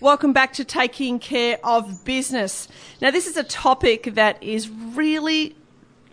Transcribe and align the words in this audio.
Welcome 0.00 0.32
back 0.32 0.52
to 0.52 0.64
Taking 0.64 1.18
Care 1.18 1.58
of 1.64 2.04
Business. 2.04 2.68
Now, 3.02 3.10
this 3.10 3.26
is 3.26 3.36
a 3.36 3.42
topic 3.42 4.14
that 4.14 4.40
is 4.40 4.70
really 4.70 5.56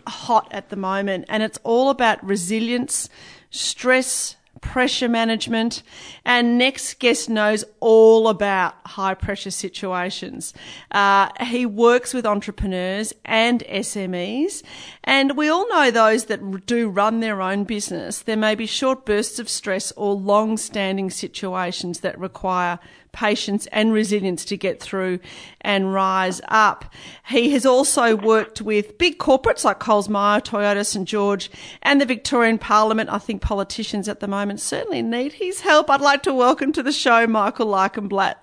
hot 0.08 0.48
at 0.50 0.70
the 0.70 0.76
moment, 0.76 1.26
and 1.28 1.40
it's 1.40 1.60
all 1.62 1.90
about 1.90 2.24
resilience, 2.26 3.08
stress, 3.50 4.34
pressure 4.60 5.08
management. 5.08 5.84
And 6.24 6.58
next 6.58 6.98
guest 6.98 7.30
knows 7.30 7.64
all 7.78 8.28
about 8.28 8.74
high 8.84 9.14
pressure 9.14 9.52
situations. 9.52 10.52
Uh, 10.90 11.28
he 11.44 11.64
works 11.64 12.12
with 12.12 12.26
entrepreneurs 12.26 13.12
and 13.24 13.62
SMEs. 13.68 14.64
And 15.04 15.36
we 15.36 15.48
all 15.48 15.68
know 15.68 15.92
those 15.92 16.24
that 16.24 16.66
do 16.66 16.88
run 16.88 17.20
their 17.20 17.40
own 17.40 17.62
business. 17.62 18.22
There 18.22 18.36
may 18.36 18.56
be 18.56 18.66
short 18.66 19.06
bursts 19.06 19.38
of 19.38 19.48
stress 19.48 19.92
or 19.92 20.14
long 20.14 20.56
standing 20.56 21.10
situations 21.10 22.00
that 22.00 22.18
require 22.18 22.80
patience 23.16 23.66
and 23.72 23.92
resilience 23.92 24.44
to 24.44 24.56
get 24.56 24.78
through 24.78 25.18
and 25.62 25.92
rise 25.92 26.40
up. 26.48 26.84
He 27.28 27.50
has 27.50 27.64
also 27.64 28.14
worked 28.14 28.60
with 28.60 28.98
big 28.98 29.18
corporates 29.18 29.64
like 29.64 29.80
Coles 29.80 30.08
Myer, 30.08 30.40
Toyota, 30.40 30.84
St 30.84 31.08
George, 31.08 31.50
and 31.82 32.00
the 32.00 32.04
Victorian 32.04 32.58
Parliament. 32.58 33.10
I 33.10 33.18
think 33.18 33.40
politicians 33.40 34.06
at 34.08 34.20
the 34.20 34.28
moment 34.28 34.60
certainly 34.60 35.02
need 35.02 35.34
his 35.34 35.62
help. 35.62 35.88
I'd 35.88 36.00
like 36.00 36.22
to 36.24 36.34
welcome 36.34 36.72
to 36.72 36.82
the 36.82 36.92
show 36.92 37.26
Michael 37.26 37.68
Licenblat. 37.68 38.36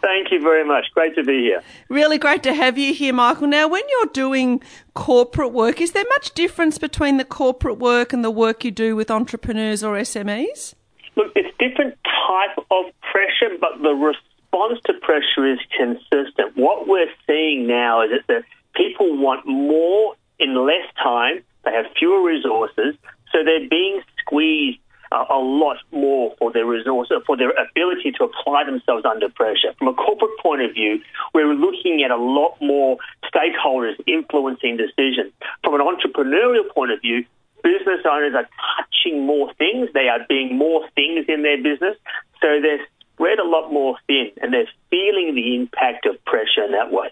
Thank 0.00 0.32
you 0.32 0.40
very 0.40 0.64
much. 0.64 0.86
Great 0.94 1.14
to 1.14 1.22
be 1.22 1.42
here. 1.42 1.62
Really 1.88 2.18
great 2.18 2.42
to 2.44 2.54
have 2.54 2.78
you 2.78 2.94
here, 2.94 3.12
Michael. 3.12 3.46
Now, 3.46 3.68
when 3.68 3.82
you're 3.90 4.06
doing 4.06 4.62
corporate 4.94 5.52
work, 5.52 5.80
is 5.80 5.92
there 5.92 6.04
much 6.08 6.32
difference 6.32 6.78
between 6.78 7.18
the 7.18 7.24
corporate 7.24 7.78
work 7.78 8.12
and 8.12 8.24
the 8.24 8.30
work 8.30 8.64
you 8.64 8.70
do 8.70 8.96
with 8.96 9.10
entrepreneurs 9.10 9.84
or 9.84 9.96
SMEs? 9.96 10.74
Look, 11.20 11.32
it's 11.36 11.54
different 11.58 11.98
type 12.02 12.56
of 12.70 12.84
pressure, 13.12 13.54
but 13.60 13.82
the 13.82 13.92
response 13.92 14.80
to 14.86 14.94
pressure 15.02 15.52
is 15.52 15.58
consistent. 15.76 16.56
What 16.56 16.88
we're 16.88 17.12
seeing 17.26 17.66
now 17.66 18.00
is 18.00 18.22
that 18.28 18.44
people 18.74 19.18
want 19.18 19.46
more 19.46 20.14
in 20.38 20.54
less 20.66 20.86
time. 20.96 21.42
They 21.66 21.72
have 21.72 21.84
fewer 21.98 22.22
resources, 22.22 22.94
so 23.32 23.44
they're 23.44 23.68
being 23.68 24.00
squeezed 24.18 24.78
uh, 25.12 25.26
a 25.28 25.36
lot 25.36 25.76
more 25.92 26.34
for 26.38 26.52
their 26.52 26.64
resources, 26.64 27.18
for 27.26 27.36
their 27.36 27.50
ability 27.50 28.12
to 28.12 28.24
apply 28.24 28.64
themselves 28.64 29.04
under 29.04 29.28
pressure. 29.28 29.74
From 29.76 29.88
a 29.88 29.94
corporate 29.94 30.38
point 30.42 30.62
of 30.62 30.72
view, 30.72 31.02
we're 31.34 31.52
looking 31.52 32.02
at 32.02 32.10
a 32.10 32.16
lot 32.16 32.56
more 32.62 32.96
stakeholders 33.28 33.96
influencing 34.06 34.78
decisions. 34.78 35.34
From 35.62 35.74
an 35.74 35.82
entrepreneurial 35.82 36.66
point 36.72 36.92
of 36.92 37.02
view, 37.02 37.26
business 37.62 38.00
owners 38.04 38.34
are 38.34 38.48
touching 38.76 39.26
more 39.26 39.52
things. 39.54 39.88
They 39.94 40.08
are 40.08 40.20
being 40.28 40.56
more 40.56 40.88
things 40.94 41.26
in 41.28 41.42
their 41.42 41.62
business. 41.62 41.96
So 42.40 42.60
they're 42.60 42.86
spread 43.20 43.38
a 43.38 43.44
lot 43.44 43.70
more 43.70 43.96
thin 44.06 44.30
and 44.40 44.52
they're 44.52 44.68
feeling 44.88 45.34
the 45.34 45.54
impact 45.54 46.06
of 46.06 46.22
pressure 46.24 46.64
in 46.64 46.72
that 46.72 46.90
way. 46.90 47.08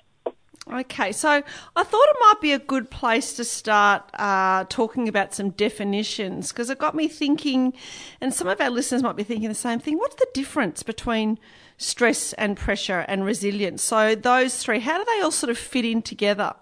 Okay, 0.71 1.13
so 1.13 1.29
I 1.77 1.83
thought 1.83 2.09
it 2.09 2.17
might 2.21 2.41
be 2.41 2.53
a 2.53 2.59
good 2.59 2.91
place 2.91 3.35
to 3.35 3.45
start 3.45 4.11
uh, 4.15 4.65
talking 4.69 5.09
about 5.09 5.35
some 5.35 5.51
definitions 5.51 6.53
because 6.53 6.69
it 6.69 6.79
got 6.79 6.95
me 6.95 7.09
thinking, 7.09 7.73
and 8.21 8.35
some 8.35 8.49
of 8.49 8.61
our 8.61 8.69
listeners 8.69 9.03
might 9.03 9.17
be 9.17 9.23
thinking 9.23 9.49
the 9.49 9.55
same 9.55 9.79
thing. 9.79 9.97
What's 9.97 10.17
the 10.17 10.29
difference 10.35 10.83
between 10.83 11.39
stress 11.79 12.35
and 12.35 12.55
pressure 12.55 13.07
and 13.09 13.25
resilience? 13.25 13.83
So, 13.83 14.15
those 14.15 14.59
three, 14.63 14.81
how 14.81 14.99
do 14.99 15.05
they 15.07 15.23
all 15.23 15.31
sort 15.31 15.49
of 15.49 15.57
fit 15.57 15.87
in 15.87 16.03
together? 16.03 16.55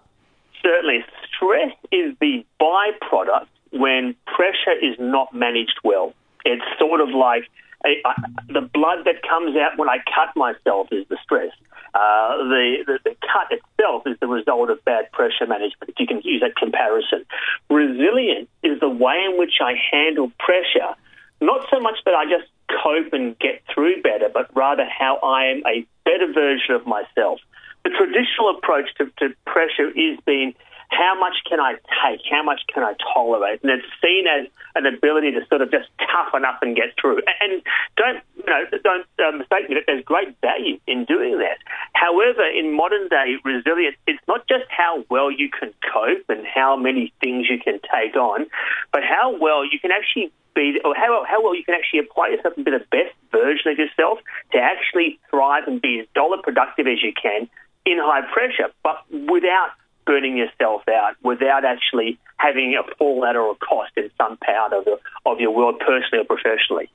Certainly. 0.63 1.03
Stress 1.35 1.73
is 1.91 2.15
the 2.21 2.45
byproduct 2.61 3.47
when 3.71 4.15
pressure 4.25 4.77
is 4.81 4.95
not 4.99 5.33
managed 5.33 5.79
well. 5.83 6.13
It's 6.45 6.63
sort 6.79 7.01
of 7.01 7.09
like 7.09 7.43
a, 7.85 8.01
a, 8.05 8.53
the 8.53 8.61
blood 8.61 9.05
that 9.05 9.21
comes 9.27 9.55
out 9.55 9.77
when 9.77 9.89
I 9.89 9.97
cut 9.97 10.35
myself 10.35 10.87
is 10.91 11.05
the 11.09 11.17
stress. 11.23 11.51
Uh, 11.93 12.37
the, 12.37 12.83
the, 12.85 12.99
the 13.03 13.15
cut 13.21 13.51
itself 13.51 14.03
is 14.05 14.17
the 14.19 14.27
result 14.27 14.69
of 14.69 14.83
bad 14.85 15.11
pressure 15.11 15.47
management. 15.47 15.89
If 15.89 15.95
you 15.99 16.07
can 16.07 16.21
use 16.23 16.41
that 16.41 16.55
comparison, 16.55 17.25
resilience 17.69 18.49
is 18.63 18.79
the 18.79 18.89
way 18.89 19.23
in 19.29 19.37
which 19.37 19.59
I 19.61 19.73
handle 19.91 20.31
pressure. 20.39 20.95
Not 21.41 21.65
so 21.71 21.79
much 21.79 21.97
that 22.05 22.13
I 22.13 22.25
just 22.25 22.49
cope 22.83 23.13
and 23.13 23.37
get 23.39 23.61
through 23.73 24.01
better, 24.01 24.29
but 24.33 24.49
rather 24.55 24.85
how 24.85 25.17
I 25.23 25.45
am 25.45 25.63
a 25.65 25.85
better 26.03 26.31
version 26.33 26.75
of 26.75 26.85
myself. 26.85 27.39
The 27.83 27.91
traditional 27.91 28.57
approach 28.57 28.89
to, 28.97 29.05
to 29.19 29.33
pressure 29.45 29.89
is 29.89 30.19
being 30.25 30.53
how 30.89 31.19
much 31.19 31.35
can 31.47 31.59
I 31.59 31.73
take? 32.03 32.21
How 32.29 32.43
much 32.43 32.61
can 32.73 32.83
I 32.83 32.93
tolerate? 33.13 33.61
And 33.61 33.71
it's 33.71 33.87
seen 34.01 34.25
as 34.27 34.47
an 34.75 34.85
ability 34.85 35.31
to 35.31 35.45
sort 35.47 35.61
of 35.61 35.71
just 35.71 35.89
toughen 35.99 36.45
up 36.45 36.59
and 36.61 36.75
get 36.75 36.95
through. 36.99 37.21
And 37.41 37.61
don't 37.97 38.23
you 38.37 38.43
know? 38.45 38.63
Don't 38.83 39.05
uh, 39.19 39.37
mistake 39.37 39.69
me. 39.69 39.77
There's 39.85 40.03
great 40.03 40.35
value 40.41 40.79
in 40.87 41.05
doing 41.05 41.39
that. 41.39 41.57
However, 41.93 42.45
in 42.47 42.75
modern 42.75 43.07
day 43.09 43.35
resilience, 43.43 43.97
it's 44.07 44.21
not 44.27 44.47
just 44.47 44.65
how 44.69 45.03
well 45.09 45.31
you 45.31 45.49
can 45.49 45.73
cope 45.93 46.23
and 46.29 46.45
how 46.45 46.75
many 46.77 47.13
things 47.21 47.47
you 47.49 47.59
can 47.59 47.79
take 47.93 48.15
on, 48.15 48.45
but 48.91 49.01
how 49.03 49.37
well 49.37 49.65
you 49.65 49.79
can 49.79 49.91
actually 49.91 50.31
be, 50.55 50.79
or 50.83 50.95
how, 50.95 51.23
how 51.27 51.43
well 51.43 51.55
you 51.55 51.63
can 51.63 51.75
actually 51.75 51.99
apply 51.99 52.29
yourself 52.29 52.55
and 52.55 52.65
be 52.65 52.71
the 52.71 52.85
best 52.91 53.13
version 53.31 53.71
of 53.71 53.77
yourself 53.77 54.19
to 54.51 54.57
actually 54.57 55.19
thrive 55.29 55.63
and 55.67 55.81
be 55.81 55.99
as 55.99 56.07
dollar 56.15 56.37
productive 56.41 56.87
as 56.87 57.03
you 57.03 57.13
can 57.13 57.49
in 57.85 57.97
high 57.99 58.21
pressure, 58.33 58.71
but 58.83 59.03
without 59.09 59.71
burning 60.07 60.37
yourself 60.37 60.81
out 60.87 61.15
without 61.21 61.65
actually 61.65 62.17
having 62.37 62.75
a 62.75 62.95
fallout 62.95 63.35
or 63.35 63.51
a 63.51 63.55
cost 63.55 63.91
in 63.97 64.09
some 64.17 64.37
part 64.37 64.73
of, 64.73 64.85
the, 64.85 64.97
of 65.25 65.39
your 65.39 65.51
world, 65.51 65.79
personally 65.79 66.23
or 66.23 66.25
professionally. 66.25 66.89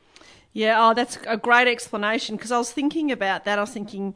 Yeah, 0.52 0.88
oh, 0.88 0.94
that's 0.94 1.18
a 1.28 1.36
great 1.36 1.68
explanation 1.68 2.36
because 2.36 2.50
I 2.50 2.58
was 2.58 2.72
thinking 2.72 3.12
about 3.12 3.44
that. 3.44 3.58
I 3.58 3.62
was 3.62 3.70
thinking 3.70 4.14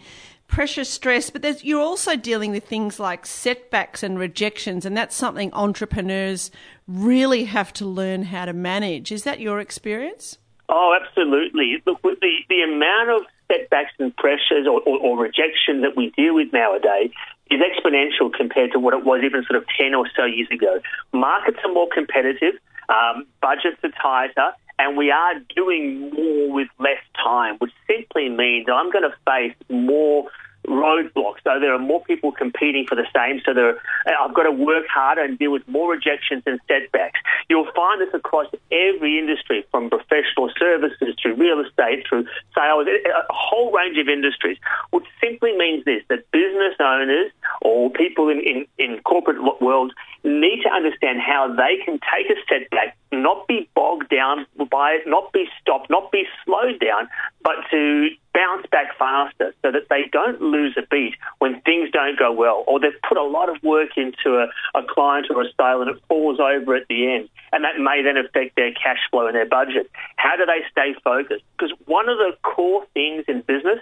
pressure, 0.49 0.85
stress, 0.85 1.31
but 1.31 1.65
you're 1.65 1.81
also 1.81 2.17
dealing 2.17 2.51
with 2.51 2.65
things 2.65 2.99
like 2.99 3.27
setbacks 3.27 4.03
and 4.03 4.19
rejections, 4.19 4.85
and 4.85 4.97
that's 4.97 5.15
something 5.15 5.53
entrepreneurs 5.53 6.51
really 6.87 7.45
have 7.45 7.73
to 7.75 7.87
learn 7.87 8.25
how 8.25 8.45
to 8.45 8.53
manage. 8.53 9.13
Is 9.13 9.25
that 9.25 9.41
your 9.41 9.61
experience? 9.61 10.39
Oh, 10.69 10.99
absolutely. 11.01 11.83
Look, 11.87 12.03
the, 12.03 12.33
the 12.49 12.63
amount 12.63 13.11
of 13.11 13.27
setbacks 13.49 13.93
and 13.99 14.15
pressures 14.17 14.67
or, 14.67 14.81
or, 14.83 14.99
or 14.99 15.19
rejection 15.19 15.83
that 15.83 15.97
we 15.97 16.11
deal 16.17 16.35
with 16.35 16.53
nowadays 16.53 17.11
is 17.51 17.61
exponential 17.61 18.33
compared 18.33 18.73
to 18.73 18.79
what 18.79 18.95
it 18.95 19.05
was 19.05 19.23
even 19.25 19.45
sort 19.45 19.57
of 19.57 19.65
10 19.79 19.95
or 19.95 20.09
so 20.17 20.25
years 20.25 20.49
ago. 20.51 20.81
Markets 21.13 21.59
are 21.65 21.73
more 21.73 21.89
competitive, 21.93 22.55
um, 22.89 23.27
budgets 23.41 23.79
are 23.85 23.91
tighter, 24.03 24.53
and 24.79 24.97
we 24.97 25.11
are 25.11 25.35
doing 25.55 26.11
more 26.11 26.53
with 26.53 26.69
less 26.79 27.01
time, 27.23 27.57
which 27.59 27.73
simply 27.87 28.29
means 28.29 28.67
I'm 28.73 28.91
going 28.91 29.09
to 29.09 29.15
face 29.25 29.57
more 29.71 30.29
roadblocks. 30.67 31.41
So 31.45 31.61
there 31.61 31.73
are 31.73 31.79
more 31.79 32.03
people 32.03 32.33
competing 32.33 32.87
for 32.87 32.95
the 32.95 33.07
same. 33.15 33.41
So 33.45 33.55
there, 33.55 33.79
I've 34.07 34.35
got 34.35 34.45
to 34.45 34.53
work 34.53 34.87
harder 34.93 35.23
and 35.23 35.39
deal 35.39 35.53
with 35.53 35.67
more 35.69 35.93
rejections 35.93 36.43
and 36.47 36.61
setbacks. 36.69 37.21
You'll 37.49 37.71
find 37.75 38.01
this 38.01 38.13
across 38.13 38.47
every 38.71 39.19
industry, 39.19 39.65
from 39.71 39.91
professional 39.91 40.51
services 40.59 41.15
to 41.23 41.35
real 41.35 41.61
estate, 41.61 42.05
through 42.09 42.27
sales, 42.55 42.87
a 42.89 43.33
whole 43.33 43.73
range 43.73 43.99
of 43.99 44.09
industries. 44.09 44.59
Which 44.91 45.07
simply 45.21 45.57
means 45.57 45.85
this: 45.85 46.03
that 46.09 46.31
business 46.31 46.75
owners 46.81 47.31
or 47.63 47.91
people 47.91 48.29
in, 48.29 48.41
in, 48.41 48.67
in 48.79 49.01
corporate 49.03 49.39
world 49.61 49.93
need 50.25 50.63
to 50.63 50.71
understand 50.71 51.21
how 51.21 51.55
they 51.55 51.77
can 51.85 52.01
take 52.13 52.29
a 52.31 52.35
setback, 52.49 52.97
not 53.13 53.47
be 53.47 53.69
bogged 53.75 54.09
down 54.09 54.47
by 54.71 54.93
it, 54.93 55.03
not 55.07 55.33
be 55.33 55.47
stopped, 55.61 55.91
not 55.91 56.11
be 56.11 56.25
slowed 56.45 56.81
down, 56.81 57.09
but 57.43 57.55
to 57.71 58.09
bounce 58.35 58.67
back 58.71 58.97
faster 58.99 59.55
so 59.63 59.73
that 59.73 59.89
they 59.89 60.05
don't 60.13 60.43
lose 60.43 60.77
a 60.77 60.83
beat 60.91 61.15
when 61.39 61.61
things 61.63 61.91
don't 61.91 62.19
go 62.19 62.31
well 62.31 62.65
or 62.67 62.79
they've 62.79 63.01
put 63.09 63.17
a 63.17 63.23
lot 63.23 63.49
of 63.49 63.57
work 63.63 63.97
into 63.97 64.37
a, 64.37 64.79
a 64.79 64.83
client 64.87 65.27
or 65.31 65.41
a 65.41 65.47
sale 65.59 65.81
and 65.81 65.91
it 65.91 66.03
falls 66.07 66.39
over 66.39 66.75
at 66.75 66.87
the 66.89 67.15
end 67.15 67.31
and 67.53 67.65
that 67.65 67.79
may 67.79 68.03
then 68.03 68.19
affect 68.19 68.55
their 68.57 68.73
cash 68.73 68.99
flow 69.11 69.27
and 69.27 69.35
their 69.35 69.49
budget. 69.49 69.91
How 70.17 70.37
do 70.37 70.45
they 70.45 70.61
stay 70.71 70.95
focused? 71.03 71.45
Because 71.57 71.73
one 71.87 72.11
of 72.11 72.19
the 72.19 72.37
core 72.43 72.85
things 72.93 73.25
in 73.27 73.41
business 73.41 73.81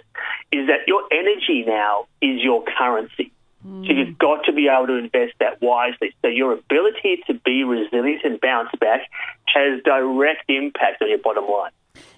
is 0.53 0.67
that 0.67 0.87
your 0.87 1.03
energy 1.11 1.65
now 1.67 2.07
is 2.21 2.41
your 2.41 2.63
currency. 2.77 3.33
So 3.65 3.93
you've 3.93 4.17
got 4.19 4.45
to 4.45 4.53
be 4.53 4.67
able 4.67 4.87
to 4.87 4.93
invest 4.93 5.33
that 5.39 5.59
wisely. 5.59 6.13
So 6.21 6.27
your 6.27 6.53
ability 6.53 7.23
to 7.25 7.33
be 7.33 7.63
resilient 7.63 8.21
and 8.23 8.39
bounce 8.39 8.69
back 8.79 9.09
has 9.47 9.81
direct 9.83 10.47
impact 10.49 11.01
on 11.01 11.09
your 11.09 11.17
bottom 11.17 11.45
line. 11.45 11.71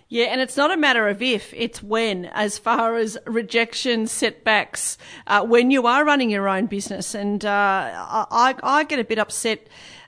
Yeah, 0.09 0.25
and 0.25 0.39
it's 0.39 0.55
not 0.55 0.71
a 0.71 0.77
matter 0.77 1.07
of 1.09 1.21
if, 1.21 1.53
it's 1.53 1.83
when, 1.83 2.25
as 2.25 2.57
far 2.57 2.95
as 2.95 3.17
rejection, 3.25 4.07
setbacks, 4.07 4.97
uh, 5.25 5.43
when 5.43 5.69
you 5.69 5.85
are 5.85 6.05
running 6.05 6.29
your 6.29 6.47
own 6.47 6.67
business. 6.67 7.13
And 7.13 7.43
uh, 7.43 7.49
I, 7.49 8.55
I 8.63 8.83
get 8.85 8.99
a 8.99 9.03
bit 9.03 9.19
upset 9.19 9.67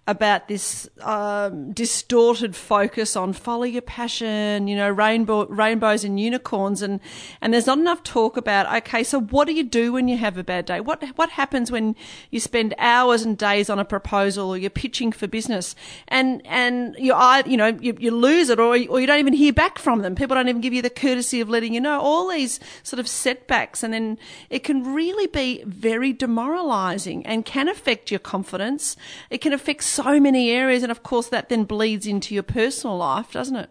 about 0.10 0.48
this 0.48 0.90
um, 1.02 1.72
distorted 1.72 2.56
focus 2.56 3.16
on 3.16 3.32
follow 3.32 3.64
your 3.64 3.84
passion, 3.84 4.68
you 4.68 4.76
know, 4.76 4.90
rainbow, 4.90 5.46
rainbows 5.46 6.04
and 6.04 6.20
unicorns, 6.20 6.82
and 6.82 7.00
and 7.42 7.54
there's 7.54 7.68
not 7.68 7.78
enough 7.78 8.02
talk 8.02 8.36
about 8.36 8.66
okay, 8.78 9.04
so 9.04 9.22
what 9.22 9.46
do 9.46 9.54
you 9.54 9.64
do 9.64 9.94
when 9.94 10.08
you 10.08 10.18
have 10.18 10.36
a 10.36 10.44
bad 10.44 10.66
day? 10.66 10.80
What 10.80 11.04
what 11.16 11.30
happens 11.30 11.72
when 11.72 11.96
you 12.32 12.40
spend 12.40 12.74
hours 12.80 13.22
and 13.22 13.38
days 13.38 13.70
on 13.70 13.78
a 13.78 13.86
proposal 13.86 14.50
or 14.50 14.58
you're 14.58 14.72
pitching 14.72 15.12
for 15.12 15.28
business, 15.28 15.76
and 16.08 16.42
and 16.48 16.96
you 16.98 17.16
you 17.46 17.58
know 17.58 17.78
you, 17.80 17.96
you 18.00 18.10
lose 18.10 18.50
it 18.50 18.60
or 18.60 18.70
or 18.72 19.00
you 19.00 19.06
don't 19.06 19.20
even 19.20 19.34
hear 19.34 19.54
back 19.54 19.78
from 19.78 20.02
them. 20.02 20.16
People 20.16 20.36
don't 20.36 20.50
even 20.50 20.62
give 20.62 20.74
you 20.74 20.82
the 20.82 20.90
courtesy 20.90 21.40
of 21.40 21.50
letting 21.50 21.72
you 21.72 21.82
know. 21.82 22.02
All 22.02 22.30
these 22.30 22.60
sort 22.82 23.00
of 23.00 23.08
setbacks, 23.08 23.84
and 23.84 23.94
then 23.94 24.18
it 24.50 24.64
can 24.64 24.92
really 24.96 25.28
be 25.28 25.64
very 25.68 26.14
demoralising 26.14 27.24
and 27.28 27.46
can 27.46 27.70
affect 27.70 28.10
your 28.10 28.20
confidence. 28.20 28.98
It 29.30 29.38
can 29.38 29.54
affect 29.54 29.84
so 30.04 30.20
many 30.20 30.52
areas, 30.52 30.84
and 30.84 30.92
of 30.92 31.04
course, 31.04 31.28
that 31.30 31.50
then 31.50 31.66
bleeds 31.66 32.08
into 32.08 32.34
your 32.34 32.44
personal 32.44 32.98
life, 32.98 33.32
doesn't 33.32 33.56
it? 33.56 33.70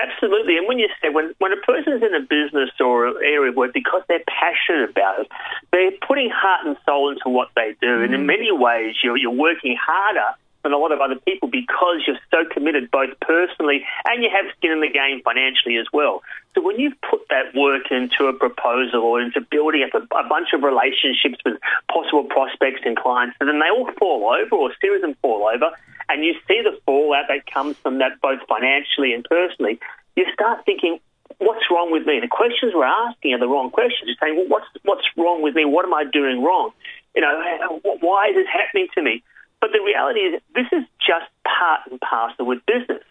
Absolutely. 0.00 0.56
And 0.56 0.68
when 0.68 0.78
you 0.78 0.88
say 1.02 1.08
when, 1.08 1.34
when 1.38 1.52
a 1.52 1.56
person's 1.56 2.02
in 2.02 2.14
a 2.14 2.20
business 2.20 2.70
or 2.78 3.08
an 3.08 3.16
area 3.16 3.50
of 3.50 3.56
work 3.56 3.72
because 3.74 4.02
they're 4.08 4.22
passionate 4.28 4.90
about 4.90 5.20
it, 5.20 5.28
they're 5.72 5.90
putting 6.06 6.30
heart 6.30 6.66
and 6.66 6.76
soul 6.86 7.10
into 7.10 7.28
what 7.28 7.48
they 7.56 7.74
do. 7.80 7.86
Mm. 7.86 8.04
And 8.04 8.14
in 8.14 8.20
mm. 8.22 8.26
many 8.26 8.52
ways, 8.52 8.94
you're, 9.02 9.16
you're 9.16 9.30
working 9.30 9.76
harder 9.80 10.36
than 10.68 10.76
a 10.76 10.78
lot 10.78 10.92
of 10.92 11.00
other 11.00 11.16
people 11.24 11.48
because 11.48 12.04
you're 12.06 12.20
so 12.30 12.44
committed 12.52 12.90
both 12.90 13.08
personally 13.20 13.84
and 14.04 14.22
you 14.22 14.28
have 14.28 14.44
skin 14.56 14.70
in 14.70 14.80
the 14.80 14.92
game 14.92 15.22
financially 15.24 15.78
as 15.78 15.86
well. 15.92 16.22
So 16.54 16.60
when 16.60 16.78
you've 16.78 17.00
put 17.00 17.24
that 17.30 17.54
work 17.56 17.90
into 17.90 18.28
a 18.28 18.34
proposal 18.34 19.00
or 19.00 19.20
into 19.20 19.40
building 19.40 19.88
up 19.88 19.96
a, 19.96 20.04
a 20.14 20.28
bunch 20.28 20.52
of 20.52 20.62
relationships 20.62 21.40
with 21.44 21.56
possible 21.88 22.24
prospects 22.24 22.82
and 22.84 22.96
clients, 22.96 23.36
and 23.40 23.48
then 23.48 23.60
they 23.60 23.72
all 23.72 23.88
fall 23.98 24.28
over 24.28 24.56
or 24.56 24.70
a 24.70 24.74
series 24.80 25.02
of 25.02 25.08
them 25.08 25.16
fall 25.22 25.48
over, 25.48 25.72
and 26.10 26.24
you 26.24 26.34
see 26.46 26.60
the 26.60 26.76
fallout 26.84 27.24
that 27.28 27.46
comes 27.48 27.76
from 27.78 27.98
that 27.98 28.20
both 28.20 28.40
financially 28.48 29.14
and 29.14 29.24
personally, 29.24 29.80
you 30.16 30.26
start 30.34 30.64
thinking, 30.66 31.00
what's 31.38 31.64
wrong 31.70 31.92
with 31.92 32.06
me? 32.06 32.20
The 32.20 32.28
questions 32.28 32.72
we're 32.74 32.84
asking 32.84 33.32
are 33.32 33.40
the 33.40 33.48
wrong 33.48 33.70
questions. 33.70 34.04
You're 34.04 34.20
saying, 34.20 34.36
well, 34.36 34.48
what's, 34.48 34.68
what's 34.84 35.06
wrong 35.16 35.40
with 35.40 35.54
me? 35.54 35.64
What 35.64 35.84
am 35.84 35.94
I 35.94 36.04
doing 36.04 36.42
wrong? 36.42 36.72
You 37.14 37.22
know, 37.22 37.80
why 38.00 38.28
is 38.28 38.36
this 38.36 38.46
happening 38.52 38.88
to 38.94 39.02
me? 39.02 39.22
But 39.60 39.70
the 39.72 39.80
reality 39.80 40.20
is, 40.20 40.42
this 40.54 40.66
is 40.72 40.84
just 40.98 41.26
part 41.44 41.80
and 41.90 42.00
parcel 42.00 42.46
with 42.46 42.64
business. 42.66 43.02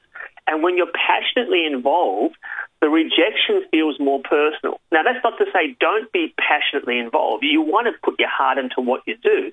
And 0.47 0.63
when 0.63 0.77
you're 0.77 0.91
passionately 0.93 1.65
involved, 1.65 2.35
the 2.79 2.89
rejection 2.89 3.65
feels 3.69 3.99
more 3.99 4.21
personal. 4.21 4.79
Now, 4.91 5.03
that's 5.03 5.23
not 5.23 5.37
to 5.39 5.45
say 5.51 5.75
don't 5.79 6.11
be 6.11 6.33
passionately 6.37 6.99
involved. 6.99 7.43
You 7.43 7.61
want 7.61 7.87
to 7.87 7.93
put 8.01 8.19
your 8.19 8.29
heart 8.29 8.57
into 8.57 8.79
what 8.79 9.01
you 9.05 9.17
do. 9.17 9.51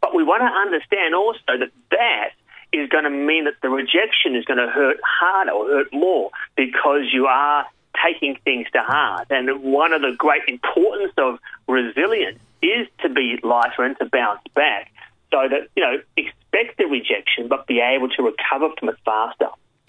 But 0.00 0.16
we 0.16 0.24
want 0.24 0.42
to 0.42 0.46
understand 0.46 1.14
also 1.14 1.58
that 1.60 1.70
that 1.90 2.30
is 2.72 2.88
going 2.88 3.04
to 3.04 3.10
mean 3.10 3.44
that 3.44 3.54
the 3.62 3.68
rejection 3.68 4.34
is 4.34 4.44
going 4.44 4.58
to 4.58 4.66
hurt 4.66 4.96
harder 5.04 5.52
or 5.52 5.66
hurt 5.68 5.92
more 5.92 6.30
because 6.56 7.02
you 7.12 7.26
are 7.26 7.66
taking 8.04 8.36
things 8.44 8.66
to 8.72 8.80
heart. 8.80 9.28
And 9.30 9.62
one 9.62 9.92
of 9.92 10.02
the 10.02 10.14
great 10.16 10.42
importance 10.48 11.12
of 11.18 11.38
resilience 11.68 12.40
is 12.62 12.88
to 13.02 13.08
be 13.08 13.38
lighter 13.42 13.82
and 13.82 13.96
to 13.98 14.06
bounce 14.06 14.40
back 14.54 14.90
so 15.32 15.48
that, 15.48 15.68
you 15.74 15.82
know, 15.82 15.96
expect 16.16 16.78
the 16.78 16.84
rejection 16.84 17.48
but 17.48 17.66
be 17.66 17.80
able 17.80 18.08
to 18.10 18.22
recover 18.22 18.68
from 18.78 18.90
it 18.90 18.96
faster. 19.04 19.48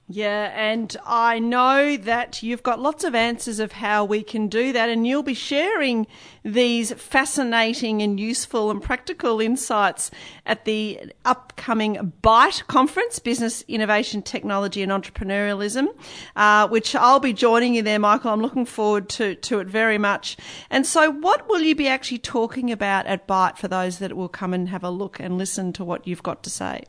Yeah, 0.09 0.51
and 0.53 0.95
I 1.05 1.39
know 1.39 1.95
that 1.95 2.43
you've 2.43 2.61
got 2.61 2.81
lots 2.81 3.05
of 3.05 3.15
answers 3.15 3.59
of 3.59 3.71
how 3.71 4.03
we 4.03 4.21
can 4.21 4.49
do 4.49 4.73
that, 4.73 4.89
and 4.89 5.07
you'll 5.07 5.23
be 5.23 5.33
sharing 5.33 6.07
these 6.43 6.91
fascinating 6.91 8.01
and 8.01 8.19
useful 8.19 8.69
and 8.69 8.83
practical 8.83 9.39
insights 9.39 10.11
at 10.45 10.65
the 10.65 10.99
upcoming 11.23 12.11
BITE 12.21 12.63
conference, 12.67 13.17
Business 13.19 13.63
Innovation 13.69 14.21
Technology 14.21 14.83
and 14.83 14.91
Entrepreneurialism, 14.91 15.87
uh, 16.35 16.67
which 16.67 16.95
I'll 16.95 17.21
be 17.21 17.31
joining 17.31 17.73
you 17.73 17.81
there, 17.81 17.97
Michael. 17.97 18.31
I'm 18.31 18.41
looking 18.41 18.65
forward 18.65 19.07
to, 19.11 19.35
to 19.35 19.59
it 19.61 19.67
very 19.67 19.97
much. 19.97 20.35
And 20.69 20.85
so, 20.85 21.11
what 21.11 21.47
will 21.47 21.61
you 21.61 21.75
be 21.75 21.87
actually 21.87 22.19
talking 22.19 22.73
about 22.73 23.05
at 23.05 23.25
BITE 23.25 23.57
for 23.57 23.69
those 23.69 23.99
that 23.99 24.17
will 24.17 24.29
come 24.29 24.53
and 24.53 24.67
have 24.67 24.83
a 24.83 24.89
look 24.89 25.21
and 25.21 25.37
listen 25.37 25.71
to 25.73 25.85
what 25.85 26.05
you've 26.05 26.23
got 26.23 26.43
to 26.43 26.49
say? 26.49 26.83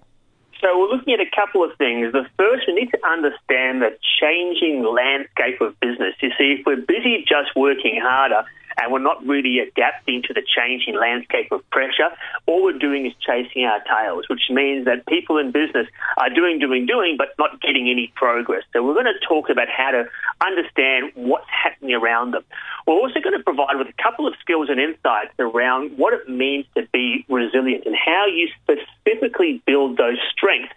So 0.64 0.78
we're 0.78 0.96
looking 0.96 1.12
at 1.12 1.20
a 1.20 1.28
couple 1.28 1.62
of 1.62 1.76
things. 1.76 2.10
The 2.12 2.24
first, 2.38 2.64
we 2.66 2.72
need 2.72 2.90
to 2.92 3.06
understand 3.06 3.82
the 3.82 3.92
changing 4.18 4.82
landscape 4.82 5.60
of 5.60 5.78
business. 5.78 6.14
You 6.22 6.30
see, 6.38 6.56
if 6.58 6.64
we're 6.64 6.80
busy 6.80 7.22
just 7.28 7.54
working 7.54 8.00
harder, 8.00 8.46
and 8.80 8.92
we're 8.92 8.98
not 8.98 9.24
really 9.26 9.58
adapting 9.58 10.22
to 10.22 10.34
the 10.34 10.42
changing 10.42 10.94
landscape 10.94 11.50
of 11.52 11.68
pressure. 11.70 12.10
All 12.46 12.62
we're 12.62 12.78
doing 12.78 13.06
is 13.06 13.12
chasing 13.20 13.64
our 13.64 13.80
tails, 13.84 14.26
which 14.28 14.50
means 14.50 14.84
that 14.86 15.06
people 15.06 15.38
in 15.38 15.52
business 15.52 15.86
are 16.16 16.30
doing, 16.30 16.58
doing, 16.58 16.86
doing, 16.86 17.16
but 17.16 17.28
not 17.38 17.60
getting 17.60 17.88
any 17.88 18.12
progress. 18.14 18.62
So 18.72 18.82
we're 18.82 18.94
going 18.94 19.06
to 19.06 19.26
talk 19.26 19.50
about 19.50 19.68
how 19.68 19.90
to 19.90 20.04
understand 20.44 21.12
what's 21.14 21.48
happening 21.48 21.94
around 21.94 22.32
them. 22.32 22.44
We're 22.86 22.94
also 22.94 23.20
going 23.20 23.36
to 23.36 23.42
provide 23.42 23.76
with 23.76 23.88
a 23.88 24.02
couple 24.02 24.26
of 24.26 24.34
skills 24.40 24.68
and 24.70 24.80
insights 24.80 25.32
around 25.38 25.96
what 25.96 26.12
it 26.12 26.28
means 26.28 26.66
to 26.76 26.86
be 26.92 27.24
resilient 27.28 27.84
and 27.86 27.94
how 27.94 28.26
you 28.26 28.48
specifically 28.62 29.62
build 29.66 29.96
those 29.96 30.18
strengths 30.32 30.72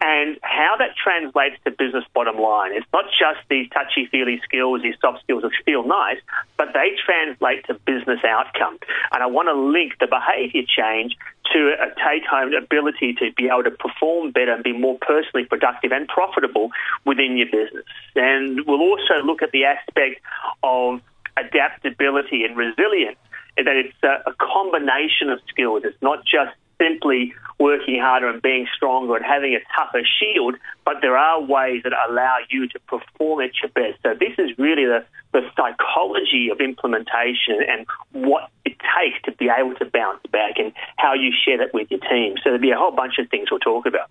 and 0.00 0.36
how 0.42 0.76
that 0.78 0.90
translates 1.02 1.56
to 1.64 1.70
business 1.70 2.04
bottom 2.14 2.38
line. 2.38 2.72
It's 2.74 2.86
not 2.92 3.06
just 3.06 3.40
these 3.48 3.68
touchy 3.70 4.06
feely 4.10 4.40
skills, 4.44 4.82
these 4.82 4.96
soft 5.00 5.22
skills 5.22 5.42
which 5.42 5.54
feel 5.64 5.86
nice, 5.86 6.18
but 6.58 6.68
they 6.74 6.92
translate 7.04 7.64
to 7.66 7.74
business 7.86 8.20
outcome. 8.24 8.78
And 9.12 9.22
I 9.22 9.26
want 9.26 9.48
to 9.48 9.54
link 9.54 9.94
the 9.98 10.06
behaviour 10.06 10.62
change 10.66 11.16
to 11.52 11.72
a 11.80 11.88
take 11.96 12.26
home 12.28 12.52
ability 12.52 13.14
to 13.14 13.32
be 13.36 13.46
able 13.46 13.64
to 13.64 13.70
perform 13.70 14.32
better 14.32 14.52
and 14.52 14.62
be 14.62 14.72
more 14.72 14.98
personally 15.00 15.46
productive 15.46 15.92
and 15.92 16.06
profitable 16.08 16.70
within 17.04 17.36
your 17.36 17.46
business. 17.46 17.84
And 18.14 18.66
we'll 18.66 18.82
also 18.82 19.22
look 19.24 19.42
at 19.42 19.52
the 19.52 19.64
aspect 19.64 20.20
of 20.62 21.00
adaptability 21.36 22.44
and 22.44 22.56
resilience 22.56 23.18
that 23.56 23.76
it's 23.76 23.96
a, 24.02 24.32
combination 24.38 25.30
of 25.30 25.40
skills. 25.48 25.82
It's 25.84 26.00
not 26.02 26.24
just 26.24 26.54
simply 26.78 27.34
working 27.58 27.98
harder 27.98 28.28
and 28.28 28.42
being 28.42 28.66
stronger 28.74 29.16
and 29.16 29.24
having 29.24 29.54
a 29.54 29.60
tougher 29.74 30.02
shield, 30.18 30.56
but 30.84 30.96
there 31.00 31.16
are 31.16 31.40
ways 31.40 31.82
that 31.84 31.92
allow 32.08 32.36
you 32.50 32.68
to 32.68 32.78
perform 32.80 33.40
at 33.40 33.50
your 33.62 33.70
best. 33.70 34.02
So 34.02 34.14
this 34.14 34.34
is 34.38 34.56
really 34.58 34.84
the, 34.84 35.04
the 35.32 35.40
psychology 35.56 36.50
of 36.50 36.60
implementation 36.60 37.60
and 37.66 37.86
what 38.12 38.50
it 38.64 38.76
takes 38.78 39.22
to 39.24 39.32
be 39.32 39.48
able 39.48 39.74
to 39.76 39.86
bounce 39.86 40.20
back 40.30 40.58
and 40.58 40.72
how 40.96 41.14
you 41.14 41.32
share 41.44 41.58
that 41.58 41.72
with 41.72 41.90
your 41.90 42.00
team. 42.00 42.34
So 42.36 42.50
there'll 42.50 42.58
be 42.58 42.70
a 42.70 42.76
whole 42.76 42.92
bunch 42.92 43.14
of 43.18 43.30
things 43.30 43.50
we'll 43.50 43.60
talk 43.60 43.86
about. 43.86 44.10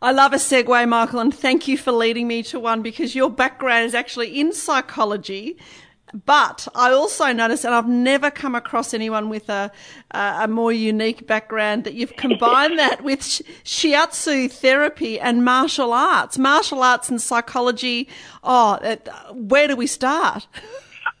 I 0.00 0.12
love 0.12 0.32
a 0.32 0.36
segue, 0.36 0.88
Michael, 0.88 1.20
and 1.20 1.34
thank 1.34 1.66
you 1.66 1.76
for 1.76 1.90
leading 1.90 2.28
me 2.28 2.42
to 2.44 2.60
one 2.60 2.82
because 2.82 3.14
your 3.14 3.30
background 3.30 3.86
is 3.86 3.94
actually 3.94 4.38
in 4.38 4.52
psychology, 4.52 5.56
but 6.24 6.68
I 6.74 6.92
also 6.92 7.32
noticed, 7.32 7.64
and 7.64 7.74
I've 7.74 7.88
never 7.88 8.30
come 8.30 8.54
across 8.54 8.94
anyone 8.94 9.28
with 9.28 9.48
a, 9.48 9.72
a 10.12 10.46
more 10.46 10.72
unique 10.72 11.26
background, 11.26 11.84
that 11.84 11.94
you've 11.94 12.14
combined 12.16 12.78
that 12.78 13.02
with 13.02 13.20
shiatsu 13.20 14.50
therapy 14.50 15.18
and 15.18 15.44
martial 15.44 15.92
arts. 15.92 16.38
Martial 16.38 16.82
arts 16.82 17.08
and 17.08 17.20
psychology. 17.20 18.08
Oh, 18.42 18.74
uh, 18.74 18.96
where 19.32 19.66
do 19.66 19.76
we 19.76 19.86
start? 19.86 20.46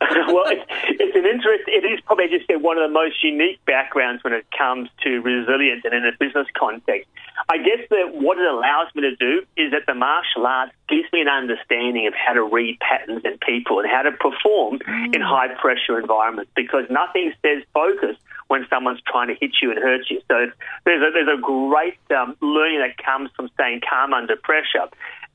well, 0.00 0.44
it's, 0.46 0.64
it's, 1.00 1.16
an 1.16 1.24
interest. 1.24 1.64
It 1.66 1.84
is 1.84 2.00
probably 2.06 2.28
just 2.28 2.44
one 2.62 2.78
of 2.78 2.88
the 2.88 2.92
most 2.92 3.22
unique 3.24 3.64
backgrounds 3.64 4.22
when 4.22 4.32
it 4.32 4.46
comes 4.56 4.90
to 5.02 5.20
resilience 5.20 5.82
and 5.84 5.94
in 5.94 6.04
a 6.04 6.12
business 6.18 6.46
context. 6.56 7.08
I 7.48 7.58
guess 7.58 7.82
that 7.90 8.14
what 8.14 8.38
it 8.38 8.46
allows 8.46 8.88
me 8.94 9.02
to 9.02 9.16
do 9.16 9.42
is 9.56 9.72
that 9.72 9.86
the 9.86 9.94
martial 9.94 10.46
arts 10.46 10.72
gives 10.88 11.10
me 11.12 11.20
an 11.20 11.28
understanding 11.28 12.06
of 12.06 12.14
how 12.14 12.32
to 12.34 12.42
read 12.42 12.78
patterns 12.80 13.22
in 13.24 13.38
people 13.38 13.80
and 13.80 13.88
how 13.88 14.02
to 14.02 14.12
perform 14.12 14.78
mm. 14.78 15.14
in 15.14 15.20
high 15.20 15.48
pressure 15.60 15.98
environments 15.98 16.50
because 16.54 16.84
nothing 16.90 17.32
says 17.42 17.62
focus 17.72 18.16
when 18.48 18.66
someone's 18.70 19.00
trying 19.06 19.28
to 19.28 19.34
hit 19.40 19.50
you 19.62 19.70
and 19.70 19.78
hurt 19.78 20.08
you. 20.10 20.20
So 20.28 20.46
there's 20.84 21.02
a, 21.02 21.10
there's 21.12 21.38
a 21.38 21.40
great 21.40 21.98
um, 22.16 22.36
learning 22.40 22.80
that 22.80 23.02
comes 23.02 23.30
from 23.34 23.48
staying 23.54 23.80
calm 23.88 24.12
under 24.12 24.36
pressure. 24.36 24.86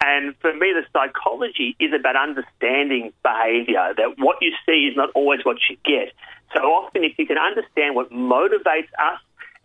And 0.03 0.35
for 0.39 0.53
me, 0.53 0.73
the 0.73 0.85
psychology 0.93 1.75
is 1.79 1.91
about 1.93 2.15
understanding 2.15 3.11
behavior, 3.23 3.93
that 3.97 4.15
what 4.17 4.37
you 4.41 4.53
see 4.65 4.87
is 4.87 4.95
not 4.95 5.09
always 5.13 5.43
what 5.43 5.57
you 5.69 5.75
get. 5.83 6.13
So 6.55 6.61
often, 6.61 7.03
if 7.03 7.19
you 7.19 7.27
can 7.27 7.37
understand 7.37 7.95
what 7.95 8.11
motivates 8.11 8.89
us 8.97 9.19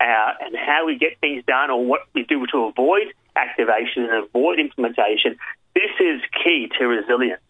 uh, 0.04 0.32
and 0.44 0.54
how 0.54 0.86
we 0.86 0.98
get 0.98 1.18
things 1.20 1.42
done 1.46 1.70
or 1.70 1.84
what 1.84 2.00
we 2.14 2.24
do 2.24 2.46
to 2.52 2.64
avoid 2.64 3.12
activation 3.36 4.04
and 4.04 4.24
avoid 4.24 4.60
implementation, 4.60 5.36
this 5.74 5.90
is 5.98 6.20
key 6.44 6.68
to 6.78 6.86
resilience. 6.86 7.40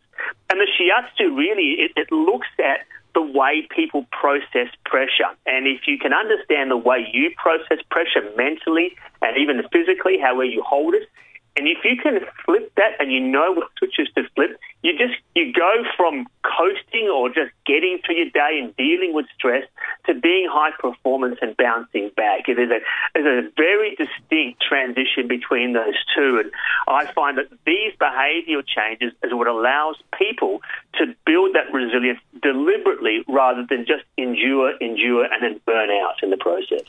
And 0.50 0.60
the 0.60 0.68
shiatsu 0.78 1.36
really, 1.36 1.82
it, 1.82 1.92
it 1.96 2.12
looks 2.12 2.46
at 2.58 2.86
the 3.14 3.22
way 3.22 3.66
people 3.74 4.06
process 4.10 4.68
pressure. 4.84 5.30
And 5.46 5.66
if 5.66 5.86
you 5.86 5.98
can 5.98 6.12
understand 6.12 6.70
the 6.70 6.76
way 6.76 7.08
you 7.12 7.30
process 7.36 7.78
pressure 7.90 8.22
mentally 8.36 8.96
and 9.20 9.36
even 9.36 9.62
physically, 9.72 10.18
how 10.18 10.36
well 10.36 10.46
you 10.46 10.62
hold 10.62 10.94
it, 10.94 11.08
and 11.56 11.68
if 11.68 11.78
you 11.84 11.96
can 11.96 12.20
flip 12.44 12.72
that 12.76 12.98
and 12.98 13.12
you 13.12 13.20
know 13.20 13.52
what 13.52 13.70
switches 13.78 14.08
to 14.16 14.24
flip, 14.34 14.58
you 14.82 14.92
just 14.98 15.14
you 15.36 15.52
go 15.52 15.84
from 15.96 16.26
coasting 16.42 17.08
or 17.08 17.28
just 17.28 17.52
getting 17.64 18.00
through 18.04 18.16
your 18.16 18.30
day 18.30 18.60
and 18.60 18.76
dealing 18.76 19.14
with 19.14 19.26
stress 19.34 19.64
to 20.06 20.14
being 20.14 20.48
high 20.50 20.72
performance 20.78 21.38
and 21.40 21.56
bouncing 21.56 22.10
back. 22.16 22.48
It 22.48 22.58
is 22.58 22.70
a, 22.70 22.80
there's 23.14 23.46
a 23.46 23.50
very 23.56 23.94
distinct 23.94 24.62
transition 24.62 25.28
between 25.28 25.74
those 25.74 25.94
two. 26.16 26.42
And 26.42 26.50
I 26.88 27.10
find 27.12 27.38
that 27.38 27.46
these 27.64 27.92
behavioural 28.00 28.66
changes 28.66 29.12
is 29.22 29.32
what 29.32 29.46
allows 29.46 29.96
people 30.18 30.60
to 30.94 31.14
build 31.24 31.54
that 31.54 31.72
resilience 31.72 32.20
deliberately 32.42 33.24
rather 33.28 33.64
than 33.64 33.86
just 33.86 34.04
endure, 34.18 34.76
endure, 34.80 35.24
and 35.24 35.40
then 35.40 35.60
burn 35.64 35.90
out 35.90 36.22
in 36.22 36.30
the 36.30 36.36
process. 36.36 36.82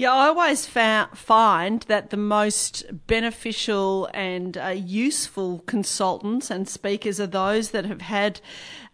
Yeah, 0.00 0.12
I 0.12 0.28
always 0.28 0.64
find 0.64 1.82
that 1.88 2.10
the 2.10 2.16
most 2.16 2.84
beneficial 3.08 4.08
and 4.14 4.56
uh, 4.56 4.68
useful 4.68 5.64
consultants 5.66 6.52
and 6.52 6.68
speakers 6.68 7.18
are 7.18 7.26
those 7.26 7.72
that 7.72 7.84
have 7.84 8.02
had 8.02 8.40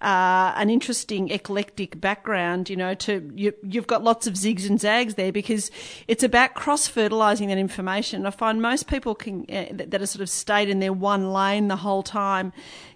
uh, 0.04 0.52
an 0.56 0.68
interesting 0.68 1.30
eclectic 1.30 1.98
background. 2.00 2.68
You 2.68 2.76
know, 2.76 2.94
to 2.94 3.32
you, 3.34 3.54
you've 3.62 3.86
got 3.86 4.04
lots 4.04 4.26
of 4.26 4.34
zigs 4.34 4.68
and 4.68 4.78
zags 4.78 5.14
there 5.14 5.32
because 5.32 5.70
it's 6.06 6.22
about 6.22 6.54
cross 6.54 6.86
fertilizing 6.86 7.48
that 7.48 7.58
information. 7.58 8.26
I 8.26 8.30
find 8.30 8.60
most 8.60 8.86
people 8.86 9.14
can 9.14 9.46
uh, 9.50 9.66
that 9.72 10.02
are 10.02 10.06
sort 10.06 10.22
of 10.22 10.28
stayed 10.28 10.68
in 10.68 10.80
their 10.80 10.92
one 10.92 11.32
lane 11.32 11.68
the 11.68 11.76
whole 11.76 12.02
time 12.02 12.52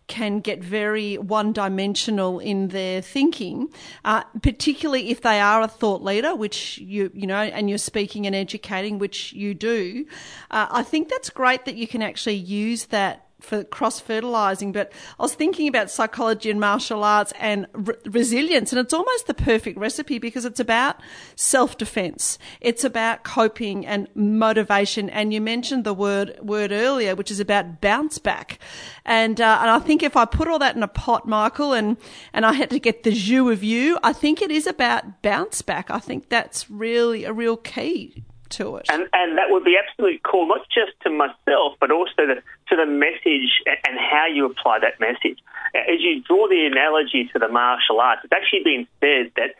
can 0.07 0.41
get 0.41 0.65
very 0.65 1.17
one 1.19 1.53
dimensional 1.53 2.41
in 2.41 2.69
their 2.69 3.01
thinking, 3.01 3.69
uh, 4.05 4.25
particularly 4.43 5.11
if 5.11 5.21
they 5.21 5.39
are 5.39 5.63
a 5.63 5.69
thought 5.69 6.03
leader, 6.03 6.35
which 6.35 6.79
you, 6.79 7.11
you 7.15 7.27
know, 7.27 7.43
and 7.43 7.69
you're 7.69 7.79
speaking 7.79 8.27
and 8.27 8.35
educating, 8.35 8.99
which 8.99 9.33
you 9.35 9.55
do. 9.55 10.07
Uh, 10.51 10.67
I 10.71 10.83
think 10.83 11.09
that's 11.09 11.31
great 11.31 11.67
that 11.67 11.77
you 11.77 11.87
can 11.87 12.03
actually 12.03 12.37
use 12.37 12.87
that 12.87 13.28
for 13.41 13.63
cross 13.63 14.01
fertilizing, 14.01 14.73
but 14.73 14.93
I 15.19 15.23
was 15.23 15.35
thinking 15.35 15.69
about 15.69 15.91
psychology 15.91 16.51
and 16.51 16.59
martial 16.59 17.05
arts 17.05 17.33
and 17.39 17.67
re- 17.73 17.95
resilience, 18.07 18.73
and 18.73 18.81
it's 18.81 18.93
almost 18.93 19.27
the 19.27 19.35
perfect 19.35 19.79
recipe 19.79 20.19
because 20.19 20.45
it's 20.45 20.61
about 20.61 20.97
self 21.37 21.79
defense. 21.79 22.39
It's 22.61 22.85
about 22.85 23.23
coping 23.23 23.87
and 23.87 24.09
motivation. 24.15 25.09
And 25.11 25.33
you 25.33 25.41
mentioned 25.41 25.85
the 25.85 25.95
word 25.95 26.39
word 26.43 26.73
earlier, 26.73 27.15
which 27.15 27.31
is 27.31 27.41
about 27.41 27.81
bounce 27.81 28.19
back. 28.19 28.59
And 29.05 29.41
uh, 29.41 29.59
and 29.61 29.71
I 29.71 29.79
think 29.79 30.03
if 30.03 30.17
I 30.17 30.25
put 30.25 30.49
all 30.49 30.59
that 30.59 30.77
in 30.77 30.83
a 30.83 30.89
pot, 30.89 31.27
Michael, 31.27 31.73
and 31.73 31.97
and 32.33 32.45
I 32.45 32.53
had 32.53 32.71
to 32.71 32.81
get 32.81 33.05
the 33.05 33.13
jus 33.13 33.53
of 33.53 33.63
you, 33.63 33.99
I 34.03 34.13
think 34.13 34.43
it 34.43 34.51
is 34.51 34.67
about 34.67 35.23
bounce 35.23 35.63
back. 35.63 35.91
I 35.91 36.01
think 36.01 36.29
that's 36.29 36.69
really 36.69 37.25
a 37.25 37.33
real 37.33 37.57
key 37.57 38.25
to 38.51 38.77
it. 38.77 38.87
And, 38.91 39.09
and 39.13 39.39
that 39.39 39.51
would 39.51 39.65
be 39.65 39.77
absolutely 39.77 40.21
cool, 40.25 40.47
not 40.47 40.67
just 40.69 40.93
to 41.03 41.11
myself, 41.11 41.77
but 41.81 41.91
also 41.91 42.27
to, 42.27 42.35
to 42.37 42.77
the 42.77 42.87
message 42.87 43.63
and 43.67 43.99
how 43.99 44.27
you 44.27 44.47
apply 44.47 44.79
that 44.81 45.01
message. 45.01 45.39
As 45.75 46.01
you 46.01 46.23
draw 46.23 46.49
the 46.49 46.67
analogy 46.67 47.29
to 47.33 47.39
the 47.39 47.49
martial 47.49 48.01
arts, 48.01 48.23
it's 48.25 48.33
actually 48.33 48.65
been 48.65 48.87
said 49.01 49.33
that 49.37 49.55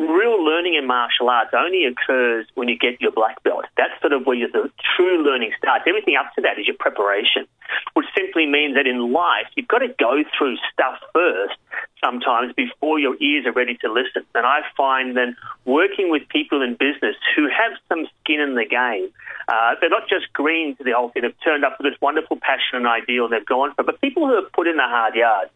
real 0.00 0.42
learning 0.42 0.74
in 0.74 0.86
martial 0.86 1.28
arts 1.28 1.50
only 1.52 1.84
occurs 1.84 2.46
when 2.54 2.68
you 2.68 2.78
get 2.78 3.00
your 3.00 3.12
black 3.12 3.42
belt. 3.42 3.66
That's 3.76 3.92
sort 4.00 4.12
of 4.12 4.24
where 4.24 4.36
the 4.48 4.70
true 4.96 5.22
learning 5.22 5.52
starts. 5.58 5.84
Everything 5.86 6.16
up 6.16 6.32
to 6.36 6.40
that 6.42 6.58
is 6.58 6.66
your 6.66 6.76
preparation, 6.80 7.46
which 7.92 8.06
simply 8.16 8.46
means 8.46 8.76
that 8.76 8.86
in 8.86 9.12
life, 9.12 9.46
you've 9.56 9.68
got 9.68 9.78
to 9.78 9.88
go 9.98 10.24
through 10.36 10.56
stuff 10.72 10.98
first 11.12 11.54
sometimes 12.02 12.54
before 12.54 12.98
your 12.98 13.14
ears 13.20 13.44
are 13.44 13.52
ready 13.52 13.76
to 13.76 13.92
listen. 13.92 14.24
And 14.34 14.46
I 14.46 14.60
find 14.74 15.16
that 15.16 15.34
working 15.66 16.10
with 16.10 16.26
people 16.30 16.62
in 16.62 16.72
business 16.74 17.16
who 17.36 17.44
have 17.48 17.76
some 17.88 18.08
skin 18.22 18.40
in 18.40 18.54
the 18.54 18.64
game, 18.64 19.10
uh, 19.48 19.74
they're 19.80 19.90
not 19.90 20.08
just 20.08 20.32
green 20.32 20.76
to 20.76 20.84
the 20.84 20.92
whole 20.92 21.10
thing. 21.10 21.22
They've 21.22 21.44
turned 21.44 21.64
up 21.64 21.76
with 21.78 21.92
this 21.92 22.00
wonderful 22.00 22.38
passion 22.40 22.80
and 22.80 22.86
ideal 22.86 23.28
they've 23.28 23.44
gone 23.44 23.74
for, 23.74 23.84
but 23.84 24.00
people 24.00 24.26
who 24.26 24.34
have 24.40 24.50
put 24.52 24.66
in 24.66 24.76
the 24.76 24.88
hard 24.88 25.14
yard 25.14 25.50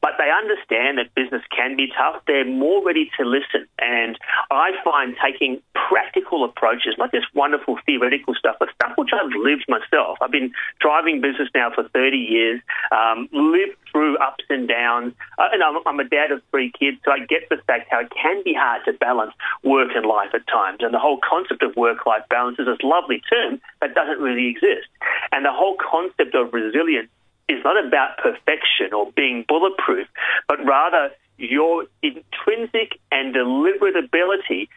but 0.00 0.12
they 0.18 0.30
understand 0.30 0.98
that 0.98 1.14
business 1.14 1.42
can 1.54 1.76
be 1.76 1.88
tough. 1.96 2.22
They're 2.26 2.44
more 2.44 2.84
ready 2.84 3.10
to 3.18 3.24
listen. 3.24 3.66
And 3.78 4.18
I 4.50 4.70
find 4.84 5.16
taking 5.22 5.60
practical 5.74 6.44
approaches, 6.44 6.94
not 6.98 7.10
just 7.12 7.26
wonderful 7.34 7.78
theoretical 7.84 8.34
stuff, 8.34 8.56
but 8.60 8.68
stuff 8.74 8.92
which 8.96 9.10
I've 9.12 9.32
lived 9.34 9.64
myself. 9.68 10.18
I've 10.20 10.30
been 10.30 10.52
driving 10.80 11.20
business 11.20 11.48
now 11.54 11.70
for 11.74 11.88
30 11.88 12.16
years, 12.16 12.60
um, 12.92 13.28
lived 13.32 13.76
through 13.90 14.18
ups 14.18 14.44
and 14.48 14.68
downs. 14.68 15.14
Uh, 15.38 15.48
and 15.52 15.62
I'm, 15.62 15.76
I'm 15.86 15.98
a 15.98 16.08
dad 16.08 16.30
of 16.30 16.42
three 16.50 16.70
kids, 16.78 16.98
so 17.04 17.10
I 17.10 17.18
get 17.20 17.48
the 17.50 17.58
fact 17.66 17.88
how 17.90 18.00
it 18.00 18.12
can 18.14 18.42
be 18.44 18.54
hard 18.54 18.84
to 18.84 18.92
balance 18.92 19.32
work 19.64 19.90
and 19.94 20.06
life 20.06 20.30
at 20.34 20.46
times. 20.46 20.78
And 20.80 20.94
the 20.94 20.98
whole 20.98 21.18
concept 21.28 21.62
of 21.62 21.74
work-life 21.76 22.22
balance 22.30 22.58
is 22.58 22.66
this 22.66 22.78
lovely 22.82 23.22
term 23.28 23.60
that 23.80 23.94
doesn't 23.94 24.20
really 24.20 24.48
exist. 24.48 24.86
And 25.32 25.44
the 25.44 25.52
whole 25.52 25.76
concept 25.76 26.34
of 26.34 26.52
resilience 26.52 27.08
is 27.48 27.62
not 27.64 27.84
about 27.84 28.18
perfection 28.18 28.92
or 28.92 29.10
being 29.12 29.44
bulletproof, 29.48 30.06
but 30.46 30.64
rather 30.64 31.10
your 31.38 31.86
intrinsic 32.02 32.98
and 33.10 33.32
deliberate 33.32 33.96
ability 33.96 34.68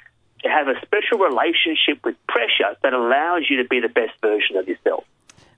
to 0.44 0.50
have 0.50 0.68
a 0.68 0.76
special 0.82 1.20
relationship 1.20 2.04
with 2.04 2.16
pressure 2.28 2.76
that 2.84 2.94
allows 2.94 3.44
you 3.50 3.58
to 3.58 3.68
be 3.68 3.80
the 3.80 3.90
best 3.90 4.14
version 4.22 4.58
of 4.58 4.68
yourself. 4.68 5.04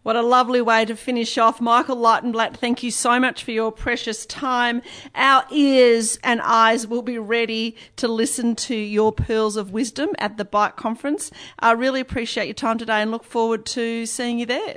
What 0.03 0.17
a 0.17 0.22
lovely 0.22 0.62
way 0.62 0.84
to 0.84 0.98
finish 0.98 1.38
off. 1.38 1.62
Michael 1.62 1.96
Licenblat, 1.96 2.58
thank 2.58 2.84
you 2.84 2.91
so 2.91 3.22
much 3.22 3.46
for 3.46 3.51
your 3.51 3.72
precious 3.72 4.25
time. 4.25 4.82
Our 5.15 5.46
ears 5.50 6.20
and 6.25 6.41
eyes 6.41 6.86
will 6.86 7.01
be 7.01 7.17
ready 7.17 7.77
to 7.96 8.10
listen 8.10 8.58
to 8.58 8.75
your 8.75 9.13
pearls 9.13 9.55
of 9.55 9.72
wisdom 9.72 10.10
at 10.20 10.36
the 10.36 10.43
BITE 10.43 10.75
Conference. 10.75 11.32
I 11.60 11.72
really 11.72 12.01
appreciate 12.01 12.48
your 12.48 12.53
time 12.53 12.77
today 12.77 13.01
and 13.01 13.12
look 13.12 13.24
forward 13.24 13.65
to 13.67 14.05
seeing 14.05 14.39
you 14.39 14.46
there. 14.46 14.75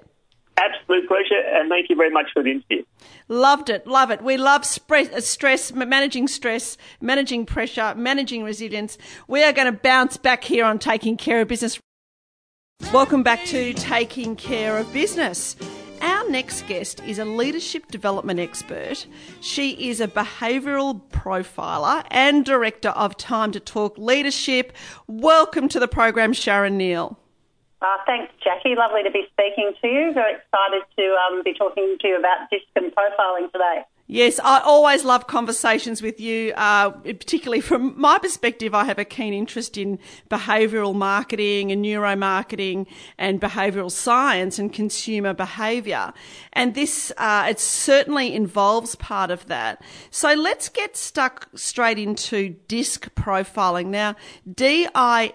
Absolute 0.58 1.06
pleasure, 1.06 1.42
and 1.52 1.68
thank 1.68 1.90
you 1.90 1.96
very 1.96 2.10
much 2.10 2.26
for 2.32 2.42
the 2.42 2.50
interview. 2.50 2.82
Loved 3.28 3.68
it, 3.68 3.86
love 3.86 4.10
it. 4.10 4.22
We 4.22 4.38
love 4.38 4.62
uh, 4.62 5.20
stress, 5.20 5.72
managing 5.72 6.28
stress, 6.28 6.78
managing 7.00 7.44
pressure, 7.44 7.94
managing 7.94 8.42
resilience. 8.42 8.96
We 9.28 9.42
are 9.42 9.52
going 9.52 9.70
to 9.70 9.78
bounce 9.78 10.16
back 10.16 10.44
here 10.44 10.64
on 10.64 10.78
Taking 10.78 11.18
Care 11.18 11.42
of 11.42 11.48
Business. 11.48 11.78
Welcome 12.92 13.22
back 13.22 13.44
to 13.46 13.75
Taking 13.75 14.34
Care 14.34 14.78
of 14.78 14.90
Business. 14.94 15.56
Our 16.00 16.28
next 16.30 16.66
guest 16.66 17.02
is 17.06 17.18
a 17.18 17.25
leadership 17.25 17.90
development 17.90 18.40
expert. 18.40 19.06
She 19.40 19.88
is 19.90 20.00
a 20.00 20.08
behavioural 20.08 21.02
profiler 21.10 22.04
and 22.10 22.44
director 22.44 22.90
of 22.90 23.16
Time 23.16 23.52
to 23.52 23.60
Talk 23.60 23.98
Leadership. 23.98 24.72
Welcome 25.06 25.68
to 25.68 25.80
the 25.80 25.88
program, 25.88 26.32
Sharon 26.32 26.76
Neal. 26.78 27.18
Uh, 27.83 27.99
thanks, 28.06 28.33
Jackie. 28.42 28.75
Lovely 28.75 29.02
to 29.02 29.11
be 29.11 29.28
speaking 29.33 29.73
to 29.83 29.87
you. 29.88 30.12
Very 30.14 30.35
excited 30.40 30.83
to 30.97 31.04
um, 31.28 31.42
be 31.42 31.52
talking 31.52 31.97
to 32.00 32.09
you 32.09 32.18
about 32.18 32.49
DISC 32.50 32.64
and 32.76 32.92
profiling 32.92 33.52
today. 33.52 33.85
Yes, 34.08 34.38
I 34.38 34.60
always 34.60 35.02
love 35.04 35.26
conversations 35.26 36.00
with 36.00 36.20
you, 36.20 36.52
uh, 36.52 36.90
particularly 36.90 37.60
from 37.60 38.00
my 38.00 38.18
perspective. 38.18 38.72
I 38.72 38.84
have 38.84 39.00
a 39.00 39.04
keen 39.04 39.34
interest 39.34 39.76
in 39.76 39.98
behavioural 40.30 40.94
marketing 40.94 41.72
and 41.72 41.84
neuromarketing 41.84 42.86
and 43.18 43.40
behavioural 43.40 43.90
science 43.90 44.60
and 44.60 44.72
consumer 44.72 45.34
behaviour. 45.34 46.12
And 46.52 46.76
this, 46.76 47.12
uh, 47.16 47.48
it 47.50 47.58
certainly 47.58 48.32
involves 48.32 48.94
part 48.94 49.32
of 49.32 49.46
that. 49.46 49.82
So 50.12 50.34
let's 50.34 50.68
get 50.68 50.96
stuck 50.96 51.48
straight 51.56 51.98
into 51.98 52.50
DISC 52.68 53.12
profiling. 53.16 53.86
Now, 53.86 54.14
D-I-S-C, 54.48 55.34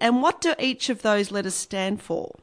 and 0.00 0.22
what 0.22 0.40
do 0.40 0.54
each 0.58 0.88
of 0.88 1.02
those 1.02 1.30
letters 1.30 1.56
stand 1.56 2.00
for? 2.00 2.36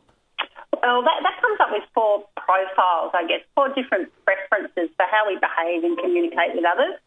Well, 0.85 1.01
that, 1.01 1.17
that 1.25 1.41
comes 1.41 1.57
up 1.57 1.73
with 1.73 1.81
four 1.97 2.21
profiles, 2.37 3.09
I 3.17 3.25
guess, 3.25 3.41
four 3.57 3.73
different 3.73 4.13
preferences 4.21 4.93
for 4.93 5.09
how 5.09 5.25
we 5.25 5.33
behave 5.41 5.81
and 5.81 5.97
communicate 5.97 6.53
with 6.53 6.61
others. 6.61 7.01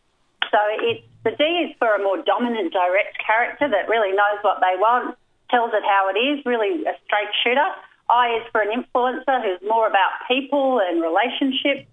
So 0.50 0.58
it's, 0.82 1.06
the 1.22 1.30
D 1.38 1.46
is 1.62 1.70
for 1.78 1.94
a 1.94 2.02
more 2.02 2.18
dominant, 2.18 2.74
direct 2.74 3.22
character 3.22 3.70
that 3.70 3.86
really 3.86 4.10
knows 4.10 4.42
what 4.42 4.58
they 4.58 4.74
want, 4.82 5.14
tells 5.46 5.70
it 5.78 5.86
how 5.86 6.10
it 6.10 6.18
is, 6.18 6.42
really 6.42 6.82
a 6.90 6.98
straight 7.06 7.30
shooter. 7.46 7.70
I 8.10 8.42
is 8.42 8.50
for 8.50 8.66
an 8.66 8.74
influencer 8.74 9.46
who's 9.46 9.62
more 9.62 9.86
about 9.86 10.26
people 10.26 10.82
and 10.82 10.98
relationships. 10.98 11.86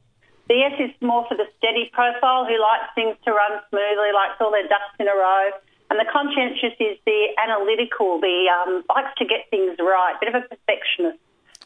The 0.50 0.66
S 0.66 0.90
is 0.90 0.94
more 1.06 1.30
for 1.30 1.38
the 1.38 1.46
steady 1.62 1.94
profile 1.94 2.50
who 2.50 2.58
likes 2.58 2.90
things 2.98 3.14
to 3.26 3.30
run 3.30 3.62
smoothly, 3.70 4.10
likes 4.10 4.42
all 4.42 4.50
their 4.50 4.66
ducks 4.66 4.98
in 4.98 5.06
a 5.06 5.14
row. 5.14 5.54
And 5.94 6.02
the 6.02 6.10
conscientious 6.10 6.74
is 6.82 6.98
the 7.06 7.30
analytical, 7.38 8.18
the 8.18 8.50
um, 8.50 8.82
likes 8.90 9.14
to 9.22 9.26
get 9.30 9.46
things 9.54 9.78
right, 9.78 10.18
bit 10.18 10.34
of 10.34 10.42
a 10.42 10.50
perfectionist 10.50 11.22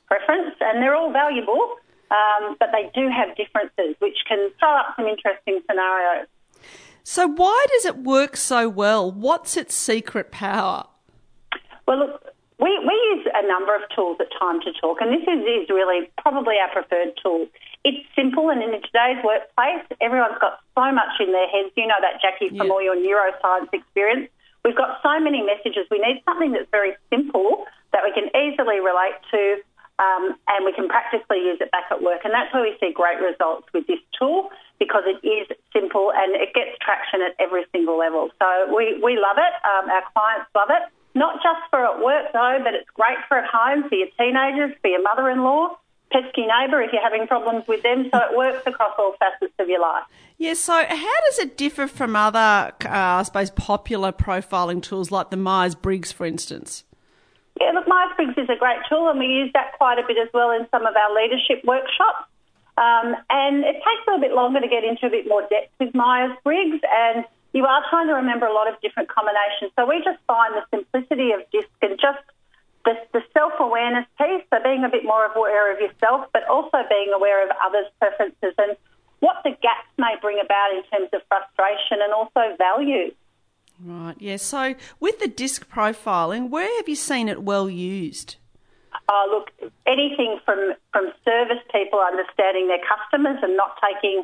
preference, 0.10 0.56
and 0.60 0.82
they're 0.82 0.96
all 0.96 1.14
valuable, 1.14 1.76
um, 2.12 2.58
but 2.60 2.70
they 2.74 2.90
do 3.00 3.08
have 3.10 3.36
differences, 3.38 3.96
which 4.00 4.18
can 4.28 4.50
throw 4.60 4.76
up 4.76 4.96
some 4.96 5.06
interesting 5.06 5.62
scenarios. 5.70 6.28
So, 7.04 7.28
why 7.28 7.66
does 7.74 7.86
it 7.86 7.98
work 7.98 8.36
so 8.36 8.68
well? 8.68 9.12
What's 9.12 9.56
its 9.56 9.74
secret 9.76 10.32
power? 10.32 10.86
Well, 11.88 12.00
look, 12.00 12.34
we, 12.60 12.70
we 12.86 12.94
use 13.16 13.26
a 13.34 13.48
number 13.48 13.74
of 13.74 13.82
tools 13.96 14.18
at 14.20 14.28
Time 14.38 14.60
to 14.62 14.72
Talk, 14.82 15.00
and 15.02 15.14
this 15.14 15.24
is, 15.24 15.40
is 15.42 15.70
really 15.70 16.12
probably 16.18 16.56
our 16.62 16.70
preferred 16.70 17.16
tool. 17.24 17.48
It's 17.86 18.04
simple, 18.16 18.50
and 18.50 18.62
in 18.62 18.72
today's 18.84 19.24
workplace, 19.24 19.88
everyone's 20.02 20.38
got 20.42 20.60
so 20.76 20.92
much 20.92 21.16
in 21.20 21.32
their 21.32 21.48
heads. 21.48 21.72
You 21.78 21.88
know 21.88 22.02
that, 22.02 22.20
Jackie, 22.22 22.50
from 22.50 22.68
yeah. 22.68 22.74
all 22.74 22.84
your 22.84 23.00
neuroscience 23.00 23.72
experience. 23.72 24.30
We've 24.66 24.76
got 24.76 25.00
so 25.02 25.20
many 25.24 25.42
messages. 25.42 25.88
We 25.90 26.00
need 26.00 26.22
something 26.26 26.52
that's 26.52 26.70
very 26.70 27.00
simple 27.10 27.66
that 27.94 28.04
we 28.04 28.12
can 28.12 28.28
easily 28.36 28.84
relate 28.84 29.16
to 29.32 29.64
um, 30.00 30.36
and 30.48 30.66
we 30.66 30.72
can 30.74 30.88
practically 30.88 31.44
use 31.44 31.60
it 31.60 31.70
back 31.72 31.92
at 31.92 32.02
work. 32.02 32.22
And 32.24 32.34
that's 32.34 32.54
where 32.54 32.64
we 32.64 32.76
see 32.80 32.92
great 32.92 33.20
results 33.20 33.68
with 33.74 33.86
this 33.86 34.00
tool 34.18 34.50
because 34.80 35.04
it 35.06 35.20
is 35.28 35.46
simple 35.74 36.12
and 36.16 36.36
it 36.36 36.54
gets 36.56 36.80
traction 36.80 37.22
at 37.22 37.36
every 37.38 37.66
single 37.72 38.00
level. 38.00 38.32
So 38.40 38.48
we, 38.74 38.98
we 39.04 39.20
love 39.20 39.38
it. 39.38 39.54
Um, 39.68 39.92
our 39.92 40.04
clients 40.16 40.48
love 40.56 40.72
it. 40.72 40.88
Not 41.16 41.44
just 41.44 41.60
for 41.70 41.84
at 41.84 42.00
work 42.00 42.32
though, 42.32 42.60
but 42.64 42.74
it's 42.74 42.90
great 42.94 43.18
for 43.28 43.38
at 43.38 43.50
home, 43.52 43.90
for 43.90 43.96
your 43.96 44.08
teenagers, 44.18 44.72
for 44.82 44.88
your 44.88 45.04
mother-in-law, 45.04 45.78
pesky 46.12 46.48
neighbour 46.48 46.82
if 46.82 46.94
you're 46.94 47.04
having 47.04 47.28
problems 47.28 47.68
with 47.68 47.84
them. 47.84 48.08
So 48.14 48.20
it 48.20 48.38
works 48.38 48.64
across 48.66 48.94
all 48.98 49.16
facets 49.20 49.54
of 49.60 49.68
your 49.68 49.82
life. 49.82 50.04
Yeah, 50.38 50.54
so 50.54 50.74
how 50.74 51.20
does 51.28 51.40
it 51.40 51.58
differ 51.58 51.88
from 51.88 52.16
other, 52.16 52.72
uh, 52.86 52.90
I 52.90 53.24
suppose, 53.24 53.50
popular 53.52 54.14
profiling 54.14 54.82
tools 54.82 55.12
like 55.12 55.30
the 55.30 55.38
Myers 55.38 55.76
Briggs, 55.76 56.14
for 56.14 56.26
instance? 56.26 56.86
Yeah, 57.60 57.72
look, 57.72 57.88
Myers 57.88 58.12
Briggs 58.16 58.38
is 58.38 58.50
a 58.50 58.56
great 58.56 58.80
tool, 58.88 59.10
and 59.10 59.20
we 59.20 59.28
use 59.28 59.52
that 59.54 59.76
quite 59.78 60.00
a 60.00 60.08
bit 60.08 60.18
as 60.18 60.30
well 60.34 60.52
in 60.52 60.68
some 60.72 60.86
of 60.86 60.96
our 60.96 61.14
leadership 61.14 61.64
workshops. 61.66 62.24
Um, 62.80 63.16
and 63.30 63.68
it 63.68 63.76
takes 63.84 64.04
a 64.08 64.16
little 64.16 64.24
bit 64.24 64.32
longer 64.32 64.62
to 64.62 64.68
get 64.68 64.86
into 64.86 65.08
a 65.08 65.10
bit 65.10 65.28
more 65.28 65.42
depth 65.52 65.76
with 65.80 65.94
Myers 65.94 66.32
Briggs, 66.44 66.80
and 66.88 67.26
you 67.52 67.66
are 67.66 67.84
trying 67.90 68.08
to 68.08 68.14
remember 68.14 68.46
a 68.46 68.54
lot 68.54 68.72
of 68.72 68.80
different 68.80 69.10
combinations. 69.10 69.76
So 69.76 69.86
we 69.86 70.00
just 70.00 70.20
find 70.28 70.56
the 70.56 70.64
simplicity 70.72 71.36
of 71.36 71.44
DISC 71.52 71.68
and 71.82 72.00
just 72.00 72.24
the, 72.86 72.96
the 73.12 73.22
self 73.34 73.54
awareness 73.60 74.06
piece, 74.18 74.44
so 74.48 74.64
being 74.64 74.86
a 74.86 74.90
bit 74.90 75.04
more 75.04 75.26
aware 75.26 75.74
of 75.74 75.82
yourself, 75.82 76.32
but 76.32 76.48
also 76.48 76.80
being 76.88 77.12
aware 77.12 77.44
of 77.44 77.52
others' 77.60 77.92
preferences 78.00 78.56
and 78.58 78.78
what 79.20 79.44
the 79.44 79.52
gaps 79.62 79.92
may 79.98 80.16
bring 80.22 80.40
about 80.40 80.72
in 80.72 80.84
terms 80.88 81.10
of 81.12 81.20
frustration 81.28 82.00
and 82.00 82.14
also 82.14 82.56
value. 82.58 83.12
Right, 83.84 84.16
yeah. 84.20 84.38
So 84.38 84.76
with 85.00 85.20
the 85.20 85.28
DISC 85.28 85.70
profiling, 85.70 86.50
where 86.50 86.70
have 86.78 86.90
you 86.90 86.96
seen 86.96 87.30
it 87.30 87.44
well 87.44 87.70
used? 87.70 88.36
Uh, 89.08 89.26
look, 89.30 89.50
anything 89.88 90.40
from, 90.46 90.74
from 90.92 91.12
service 91.24 91.64
people 91.72 92.00
understanding 92.00 92.68
their 92.68 92.84
customers 92.84 93.40
and 93.42 93.56
not 93.56 93.78
taking 93.82 94.24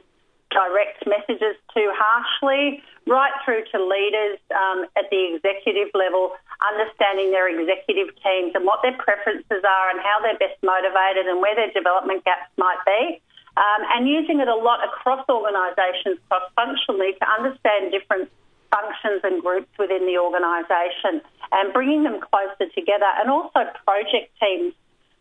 direct 0.51 1.01
messages 1.07 1.55
too 1.73 1.89
harshly, 1.95 2.83
right 3.07 3.33
through 3.43 3.63
to 3.71 3.77
leaders 3.81 4.37
um, 4.53 4.85
at 4.97 5.09
the 5.09 5.35
executive 5.35 5.89
level, 5.93 6.31
understanding 6.61 7.31
their 7.31 7.49
executive 7.49 8.13
teams 8.21 8.53
and 8.55 8.65
what 8.65 8.81
their 8.83 8.95
preferences 8.97 9.63
are 9.63 9.89
and 9.89 9.99
how 9.99 10.21
they're 10.21 10.37
best 10.37 10.57
motivated 10.61 11.25
and 11.27 11.41
where 11.41 11.55
their 11.55 11.71
development 11.71 12.23
gaps 12.25 12.49
might 12.57 12.79
be. 12.85 13.21
Um, 13.57 13.81
and 13.95 14.07
using 14.07 14.39
it 14.39 14.47
a 14.47 14.55
lot 14.55 14.83
across 14.83 15.23
organisations 15.29 16.19
cross-functionally 16.27 17.15
to 17.19 17.25
understand 17.39 17.91
different 17.91 18.29
functions 18.75 19.21
and 19.23 19.41
groups 19.41 19.71
within 19.79 20.05
the 20.05 20.19
organisation 20.19 21.23
and 21.51 21.71
bringing 21.71 22.03
them 22.03 22.19
closer 22.19 22.67
together 22.75 23.07
and 23.19 23.31
also 23.31 23.63
project 23.87 24.35
teams, 24.41 24.73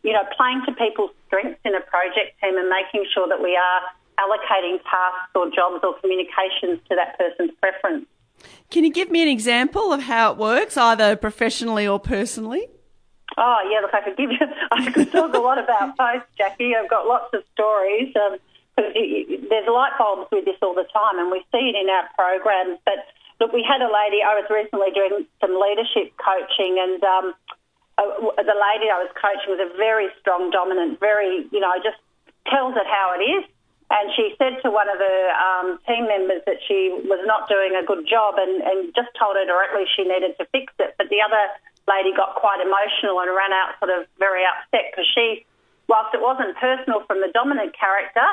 you 0.03 0.11
know, 0.11 0.23
playing 0.35 0.61
to 0.65 0.73
people's 0.73 1.11
strengths 1.27 1.59
in 1.63 1.75
a 1.75 1.81
project 1.81 2.35
team 2.41 2.57
and 2.57 2.67
making 2.67 3.07
sure 3.13 3.27
that 3.27 3.41
we 3.41 3.55
are 3.55 3.81
allocating 4.19 4.79
tasks 4.83 5.31
or 5.35 5.47
jobs 5.51 5.83
or 5.83 5.95
communications 5.99 6.79
to 6.89 6.95
that 6.95 7.17
person's 7.17 7.51
preference. 7.61 8.05
Can 8.69 8.83
you 8.83 8.91
give 8.91 9.09
me 9.09 9.21
an 9.21 9.29
example 9.29 9.93
of 9.93 10.03
how 10.03 10.31
it 10.31 10.37
works, 10.37 10.75
either 10.77 11.15
professionally 11.15 11.87
or 11.87 11.99
personally? 11.99 12.67
Oh 13.37 13.59
yeah, 13.69 13.79
look, 13.79 13.93
I 13.93 14.01
could 14.01 14.17
give 14.17 14.31
you. 14.31 14.47
I 14.71 14.91
could 14.91 15.11
talk 15.11 15.33
a 15.33 15.39
lot 15.39 15.57
about 15.57 15.97
both, 15.97 16.23
Jackie. 16.37 16.75
I've 16.75 16.89
got 16.89 17.07
lots 17.07 17.33
of 17.33 17.43
stories. 17.53 18.13
Um, 18.15 18.37
there's 18.77 19.67
light 19.67 19.93
bulbs 19.97 20.29
with 20.31 20.45
this 20.45 20.57
all 20.61 20.75
the 20.75 20.87
time, 20.93 21.19
and 21.19 21.31
we 21.31 21.39
see 21.51 21.71
it 21.71 21.75
in 21.75 21.89
our 21.89 22.07
programs. 22.15 22.79
But 22.85 23.07
look, 23.39 23.51
we 23.51 23.63
had 23.63 23.81
a 23.81 23.91
lady. 23.91 24.23
I 24.23 24.39
was 24.39 24.47
recently 24.49 24.91
doing 24.91 25.27
some 25.41 25.55
leadership 25.59 26.15
coaching, 26.15 26.79
and 26.79 27.01
um, 27.03 27.25
the 27.97 28.57
lady 28.57 28.87
I 28.91 28.99
was 28.99 29.11
coaching 29.15 29.55
was 29.55 29.61
a 29.63 29.71
very 29.77 30.07
strong, 30.19 30.51
dominant, 30.51 30.99
very 30.99 31.47
you 31.51 31.59
know, 31.59 31.71
just 31.83 31.99
tells 32.47 32.75
it 32.75 32.87
how 32.87 33.15
it 33.15 33.23
is. 33.23 33.43
And 33.85 34.09
she 34.17 34.33
said 34.41 34.57
to 34.65 34.73
one 34.73 34.89
of 34.89 34.97
the 34.97 35.17
um, 35.37 35.77
team 35.85 36.09
members 36.09 36.41
that 36.49 36.57
she 36.65 36.89
was 37.05 37.21
not 37.29 37.45
doing 37.45 37.77
a 37.77 37.85
good 37.85 38.09
job 38.09 38.33
and, 38.41 38.65
and 38.65 38.89
just 38.97 39.13
told 39.13 39.37
her 39.37 39.45
directly 39.45 39.85
she 39.93 40.01
needed 40.09 40.33
to 40.41 40.45
fix 40.49 40.73
it. 40.81 40.97
But 40.97 41.13
the 41.13 41.21
other 41.21 41.53
lady 41.85 42.09
got 42.17 42.33
quite 42.33 42.65
emotional 42.65 43.21
and 43.21 43.29
ran 43.29 43.53
out 43.53 43.77
sort 43.77 43.93
of 43.93 44.09
very 44.17 44.41
upset 44.41 44.89
because 44.89 45.05
she, 45.13 45.45
whilst 45.85 46.17
it 46.17 46.21
wasn't 46.21 46.57
personal 46.57 47.05
from 47.05 47.21
the 47.21 47.29
dominant 47.29 47.77
character, 47.77 48.25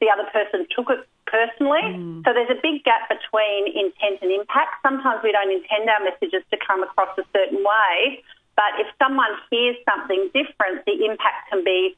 the 0.00 0.08
other 0.08 0.24
person 0.32 0.66
took 0.74 0.88
it 0.90 1.06
personally. 1.28 1.84
Mm. 1.84 2.24
So 2.24 2.32
there's 2.32 2.50
a 2.50 2.58
big 2.58 2.82
gap 2.82 3.06
between 3.08 3.68
intent 3.68 4.18
and 4.24 4.32
impact. 4.32 4.82
Sometimes 4.82 5.22
we 5.22 5.30
don't 5.30 5.52
intend 5.52 5.88
our 5.88 6.02
messages 6.02 6.42
to 6.50 6.56
come 6.58 6.82
across 6.82 7.12
a 7.18 7.24
certain 7.32 7.62
way, 7.62 8.24
but 8.56 8.80
if 8.80 8.88
someone 8.98 9.30
hears 9.50 9.76
something 9.86 10.30
different, 10.34 10.84
the 10.84 11.04
impact 11.04 11.48
can 11.52 11.62
be 11.62 11.96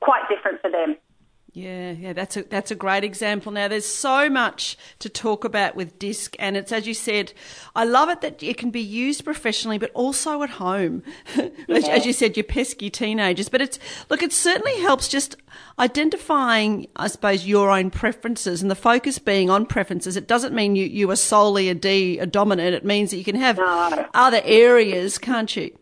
quite 0.00 0.28
different 0.28 0.60
for 0.60 0.70
them. 0.70 0.96
Yeah, 1.56 1.92
yeah, 1.92 2.12
that's 2.12 2.36
a 2.36 2.42
that's 2.42 2.70
a 2.70 2.74
great 2.74 3.02
example. 3.02 3.50
Now, 3.50 3.66
there's 3.66 3.86
so 3.86 4.28
much 4.28 4.76
to 4.98 5.08
talk 5.08 5.42
about 5.42 5.74
with 5.74 5.98
DISC, 5.98 6.36
and 6.38 6.54
it's 6.54 6.70
as 6.70 6.86
you 6.86 6.92
said, 6.92 7.32
I 7.74 7.84
love 7.84 8.10
it 8.10 8.20
that 8.20 8.42
it 8.42 8.58
can 8.58 8.70
be 8.70 8.82
used 8.82 9.24
professionally, 9.24 9.78
but 9.78 9.90
also 9.94 10.42
at 10.42 10.50
home. 10.50 11.02
Yeah. 11.68 11.78
as 11.88 12.06
you 12.06 12.12
said, 12.12 12.36
your 12.36 12.44
pesky 12.44 12.90
teenagers. 12.90 13.48
But 13.48 13.62
it's 13.62 13.78
look, 14.10 14.22
it 14.22 14.32
certainly 14.32 14.78
helps 14.82 15.08
just 15.08 15.36
identifying, 15.78 16.88
I 16.94 17.08
suppose, 17.08 17.46
your 17.46 17.70
own 17.70 17.90
preferences 17.90 18.60
and 18.60 18.70
the 18.70 18.76
focus 18.76 19.18
being 19.18 19.48
on 19.48 19.64
preferences. 19.66 20.16
It 20.16 20.28
doesn't 20.28 20.54
mean 20.54 20.76
you 20.76 20.84
you 20.84 21.10
are 21.10 21.16
solely 21.16 21.70
a 21.70 21.74
D, 21.74 22.18
a 22.18 22.26
dominant. 22.26 22.74
It 22.74 22.84
means 22.84 23.10
that 23.10 23.16
you 23.16 23.24
can 23.24 23.36
have 23.36 23.56
no. 23.56 24.06
other 24.12 24.42
areas, 24.44 25.16
can't 25.16 25.54
you? 25.56 25.76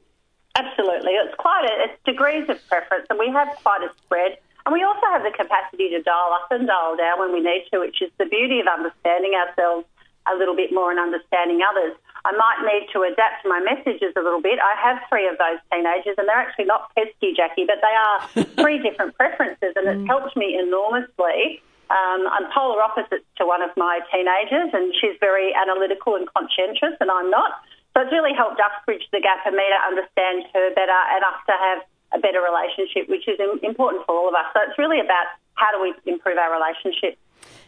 Absolutely, 0.56 1.12
it's 1.12 1.34
quite 1.37 1.64
a, 1.64 1.84
it's 1.84 2.00
degrees 2.04 2.48
of 2.48 2.64
preference, 2.68 3.06
and 3.10 3.18
we 3.18 3.28
have 3.30 3.48
quite 3.62 3.82
a 3.82 3.90
spread. 4.04 4.38
And 4.64 4.72
we 4.72 4.83
also 4.83 5.05
have 5.12 5.22
the 5.22 5.31
capacity 5.31 5.90
to 5.90 6.00
dial 6.00 6.33
up 6.33 6.48
and 6.50 6.66
dial 6.66 6.96
down 6.96 7.20
when 7.20 7.33
we 7.33 7.40
need 7.40 7.68
to, 7.72 7.81
which 7.81 8.00
is 8.00 8.11
the 8.18 8.24
beauty 8.24 8.61
of 8.61 8.66
understanding 8.66 9.37
ourselves 9.37 9.85
a 10.24 10.35
little 10.37 10.57
bit 10.57 10.72
more 10.72 10.90
and 10.90 10.98
understanding 10.98 11.61
others. 11.61 11.92
I 12.24 12.33
might 12.33 12.64
need 12.64 12.88
to 12.96 13.05
adapt 13.05 13.44
my 13.44 13.61
messages 13.61 14.16
a 14.16 14.24
little 14.24 14.40
bit. 14.40 14.57
I 14.57 14.72
have 14.81 15.05
three 15.12 15.29
of 15.29 15.37
those 15.37 15.61
teenagers, 15.68 16.16
and 16.16 16.24
they're 16.24 16.40
actually 16.40 16.64
not 16.64 16.88
pesky, 16.96 17.37
Jackie, 17.37 17.68
but 17.68 17.85
they 17.85 17.92
are 17.92 18.16
three 18.57 18.81
different 18.81 19.12
preferences, 19.20 19.77
and 19.77 19.85
it's 19.85 20.00
mm. 20.00 20.09
helped 20.09 20.33
me 20.33 20.57
enormously. 20.57 21.61
Um, 21.92 22.24
I'm 22.24 22.48
polar 22.48 22.81
opposites 22.81 23.29
to 23.37 23.44
one 23.44 23.61
of 23.61 23.68
my 23.77 24.00
teenagers, 24.09 24.72
and 24.72 24.96
she's 24.96 25.20
very 25.20 25.53
analytical 25.53 26.16
and 26.16 26.24
conscientious, 26.33 26.96
and 26.96 27.12
I'm 27.12 27.29
not. 27.29 27.61
So 27.92 28.00
it's 28.00 28.12
really 28.12 28.33
helped 28.33 28.59
us 28.59 28.72
bridge 28.88 29.05
the 29.12 29.20
gap 29.20 29.44
and 29.44 29.55
me 29.55 29.68
to 29.68 29.81
understand 29.85 30.48
her 30.57 30.72
better 30.72 31.00
and 31.12 31.22
us 31.29 31.38
to 31.44 31.53
have 31.53 31.85
a 32.14 32.18
better 32.18 32.40
relationship, 32.40 33.09
which 33.11 33.27
is 33.27 33.38
important 33.62 34.07
for 34.07 34.14
all 34.14 34.29
of 34.29 34.35
us. 34.35 34.46
So 34.55 34.62
it's 34.62 34.79
really 34.79 35.00
about 35.00 35.27
how 35.55 35.70
do 35.74 35.83
we 35.83 35.94
improve 36.11 36.38
our 36.38 36.55
relationship. 36.55 37.18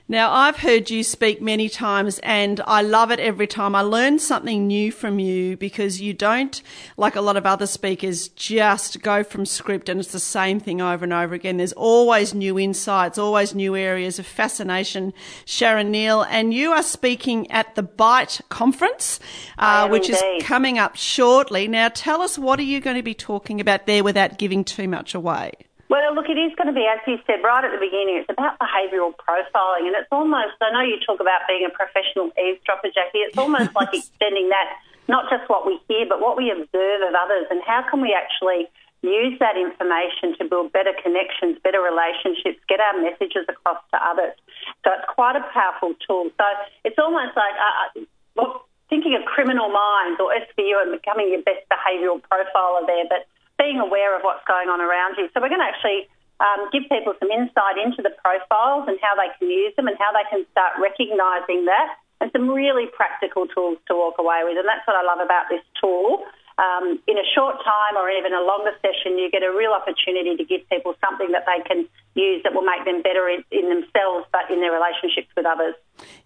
Now, 0.08 0.32
I've 0.32 0.58
heard 0.58 0.88
you 0.88 1.02
speak 1.02 1.42
many 1.42 1.68
times 1.68 2.20
and 2.20 2.60
I 2.64 2.80
love 2.80 3.10
it 3.10 3.18
every 3.18 3.48
time. 3.48 3.74
I 3.74 3.80
learn 3.80 4.20
something 4.20 4.68
new 4.68 4.92
from 4.92 5.18
you 5.18 5.56
because 5.56 6.00
you 6.00 6.14
don't, 6.14 6.62
like 6.96 7.16
a 7.16 7.20
lot 7.20 7.36
of 7.36 7.44
other 7.44 7.66
speakers, 7.66 8.28
just 8.28 9.02
go 9.02 9.24
from 9.24 9.44
script 9.44 9.88
and 9.88 9.98
it's 9.98 10.12
the 10.12 10.20
same 10.20 10.60
thing 10.60 10.80
over 10.80 11.02
and 11.02 11.12
over 11.12 11.34
again. 11.34 11.56
There's 11.56 11.72
always 11.72 12.34
new 12.34 12.56
insights, 12.56 13.18
always 13.18 13.52
new 13.52 13.74
areas 13.74 14.20
of 14.20 14.26
fascination. 14.26 15.12
Sharon 15.44 15.90
Neal, 15.90 16.22
and 16.22 16.54
you 16.54 16.70
are 16.70 16.84
speaking 16.84 17.50
at 17.50 17.74
the 17.74 17.82
BITE 17.82 18.42
conference, 18.48 19.18
uh, 19.58 19.88
which 19.88 20.08
indeed. 20.08 20.36
is 20.38 20.44
coming 20.44 20.78
up 20.78 20.94
shortly. 20.94 21.66
Now, 21.66 21.88
tell 21.88 22.22
us 22.22 22.38
what 22.38 22.60
are 22.60 22.62
you 22.62 22.80
going 22.80 22.96
to 22.96 23.02
be 23.02 23.14
talking 23.14 23.60
about 23.60 23.86
there 23.86 24.04
without 24.04 24.38
giving 24.38 24.62
too 24.62 24.86
much 24.86 25.16
away? 25.16 25.52
Well, 25.88 26.14
look, 26.14 26.26
it 26.28 26.38
is 26.38 26.50
going 26.58 26.66
to 26.66 26.74
be, 26.74 26.82
as 26.82 26.98
you 27.06 27.22
said 27.26 27.46
right 27.46 27.62
at 27.62 27.70
the 27.70 27.78
beginning, 27.78 28.18
it's 28.18 28.30
about 28.30 28.58
behavioural 28.58 29.14
profiling. 29.14 29.86
And 29.86 29.94
it's 29.94 30.10
almost, 30.10 30.58
I 30.58 30.74
know 30.74 30.82
you 30.82 30.98
talk 31.06 31.20
about 31.20 31.46
being 31.46 31.62
a 31.62 31.70
professional 31.70 32.34
eavesdropper, 32.34 32.90
Jackie, 32.90 33.22
it's 33.22 33.38
almost 33.38 33.70
like 33.78 33.94
extending 33.94 34.50
that, 34.50 34.82
not 35.06 35.30
just 35.30 35.46
what 35.48 35.62
we 35.62 35.78
hear, 35.86 36.06
but 36.08 36.20
what 36.20 36.36
we 36.36 36.50
observe 36.50 37.00
of 37.06 37.14
others 37.14 37.46
and 37.50 37.62
how 37.62 37.86
can 37.86 38.02
we 38.02 38.10
actually 38.10 38.66
use 39.06 39.38
that 39.38 39.54
information 39.54 40.34
to 40.38 40.44
build 40.50 40.72
better 40.72 40.90
connections, 40.98 41.58
better 41.62 41.78
relationships, 41.78 42.58
get 42.66 42.80
our 42.82 42.98
messages 42.98 43.46
across 43.46 43.78
to 43.94 43.98
others. 44.02 44.34
So 44.82 44.90
it's 44.90 45.06
quite 45.06 45.36
a 45.38 45.44
powerful 45.54 45.94
tool. 46.02 46.34
So 46.34 46.46
it's 46.82 46.98
almost 46.98 47.36
like 47.38 47.54
uh, 47.54 48.00
uh 48.00 48.04
well, 48.34 48.66
thinking 48.90 49.14
of 49.14 49.24
criminal 49.24 49.70
minds 49.70 50.18
or 50.18 50.34
SVU 50.34 50.82
and 50.82 50.92
becoming 50.92 51.30
your 51.30 51.42
best 51.42 51.62
behavioural 51.70 52.20
profiler 52.26 52.86
there. 52.86 53.06
But 53.08 53.30
being 53.58 53.80
aware 53.80 54.16
of 54.16 54.22
what's 54.22 54.44
going 54.44 54.68
on 54.68 54.80
around 54.80 55.16
you. 55.16 55.28
So 55.32 55.40
we're 55.40 55.52
going 55.52 55.64
to 55.64 55.70
actually 55.70 56.08
um, 56.40 56.68
give 56.72 56.84
people 56.92 57.16
some 57.18 57.32
insight 57.32 57.80
into 57.80 58.04
the 58.04 58.12
profiles 58.20 58.88
and 58.88 59.00
how 59.00 59.16
they 59.16 59.32
can 59.40 59.48
use 59.48 59.72
them 59.76 59.88
and 59.88 59.96
how 59.96 60.12
they 60.12 60.24
can 60.28 60.44
start 60.52 60.76
recognising 60.76 61.64
that 61.64 61.96
and 62.20 62.32
some 62.32 62.48
really 62.48 62.88
practical 62.92 63.46
tools 63.48 63.76
to 63.88 63.96
walk 63.96 64.16
away 64.18 64.44
with. 64.44 64.56
And 64.56 64.68
that's 64.68 64.84
what 64.86 64.96
I 64.96 65.04
love 65.04 65.20
about 65.20 65.48
this 65.48 65.64
tool. 65.80 66.24
Um, 66.56 66.96
in 67.04 67.20
a 67.20 67.26
short 67.36 67.60
time 67.60 68.00
or 68.00 68.08
even 68.08 68.32
a 68.32 68.40
longer 68.40 68.72
session, 68.80 69.20
you 69.20 69.28
get 69.28 69.44
a 69.44 69.52
real 69.52 69.76
opportunity 69.76 70.36
to 70.36 70.44
give 70.44 70.64
people 70.72 70.96
something 71.04 71.28
that 71.36 71.44
they 71.44 71.60
can 71.68 71.84
use 72.16 72.40
that 72.44 72.56
will 72.56 72.64
make 72.64 72.88
them 72.88 73.04
better 73.04 73.28
in, 73.28 73.44
in 73.52 73.68
themselves 73.68 74.24
but 74.32 74.48
in 74.48 74.64
their 74.64 74.72
relationships 74.72 75.28
with 75.36 75.44
others. 75.44 75.76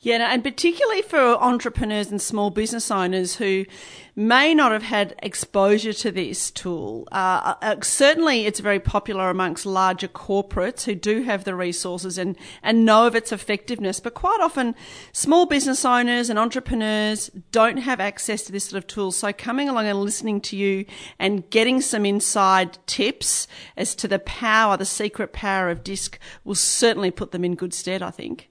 Yeah, 0.01 0.33
and 0.33 0.43
particularly 0.43 1.03
for 1.03 1.19
entrepreneurs 1.19 2.11
and 2.11 2.21
small 2.21 2.51
business 2.51 2.91
owners 2.91 3.37
who 3.37 3.67
may 4.17 4.55
not 4.55 4.73
have 4.73 4.83
had 4.83 5.15
exposure 5.23 5.93
to 5.93 6.11
this 6.11 6.51
tool. 6.51 7.09
Uh, 7.13 7.55
uh, 7.63 7.77
certainly, 7.83 8.47
it's 8.47 8.61
very 8.61 8.81
popular 8.81 9.31
amongst 9.31 9.65
larger 9.65 10.09
corporates 10.09 10.85
who 10.85 10.95
do 10.95 11.23
have 11.23 11.45
the 11.45 11.55
resources 11.55 12.19
and, 12.19 12.37
and 12.63 12.85
know 12.85 13.07
of 13.07 13.15
its 13.15 13.33
effectiveness. 13.33 14.01
But 14.01 14.15
quite 14.15 14.41
often, 14.41 14.75
small 15.13 15.47
business 15.47 15.85
owners 15.85 16.29
and 16.29 16.39
entrepreneurs 16.39 17.31
don't 17.51 17.79
have 17.79 18.01
access 18.01 18.43
to 18.43 18.53
this 18.53 18.65
sort 18.65 18.83
of 18.83 18.87
tool. 18.87 19.13
So, 19.13 19.33
coming 19.33 19.69
along 19.69 19.87
and 19.87 20.01
listening 20.01 20.41
to 20.43 20.57
you 20.57 20.85
and 21.19 21.49
getting 21.51 21.81
some 21.81 22.05
inside 22.05 22.79
tips 22.87 23.47
as 23.77 23.95
to 23.97 24.09
the 24.09 24.19
power, 24.19 24.77
the 24.77 24.85
secret 24.85 25.33
power 25.33 25.71
of 25.71 25.85
DISC, 25.85 26.19
will 26.45 26.55
certainly 26.55 27.11
put 27.11 27.33
them 27.33 27.45
in 27.45 27.55
good 27.55 27.73
stead, 27.73 28.03
I 28.03 28.11
think. 28.11 28.50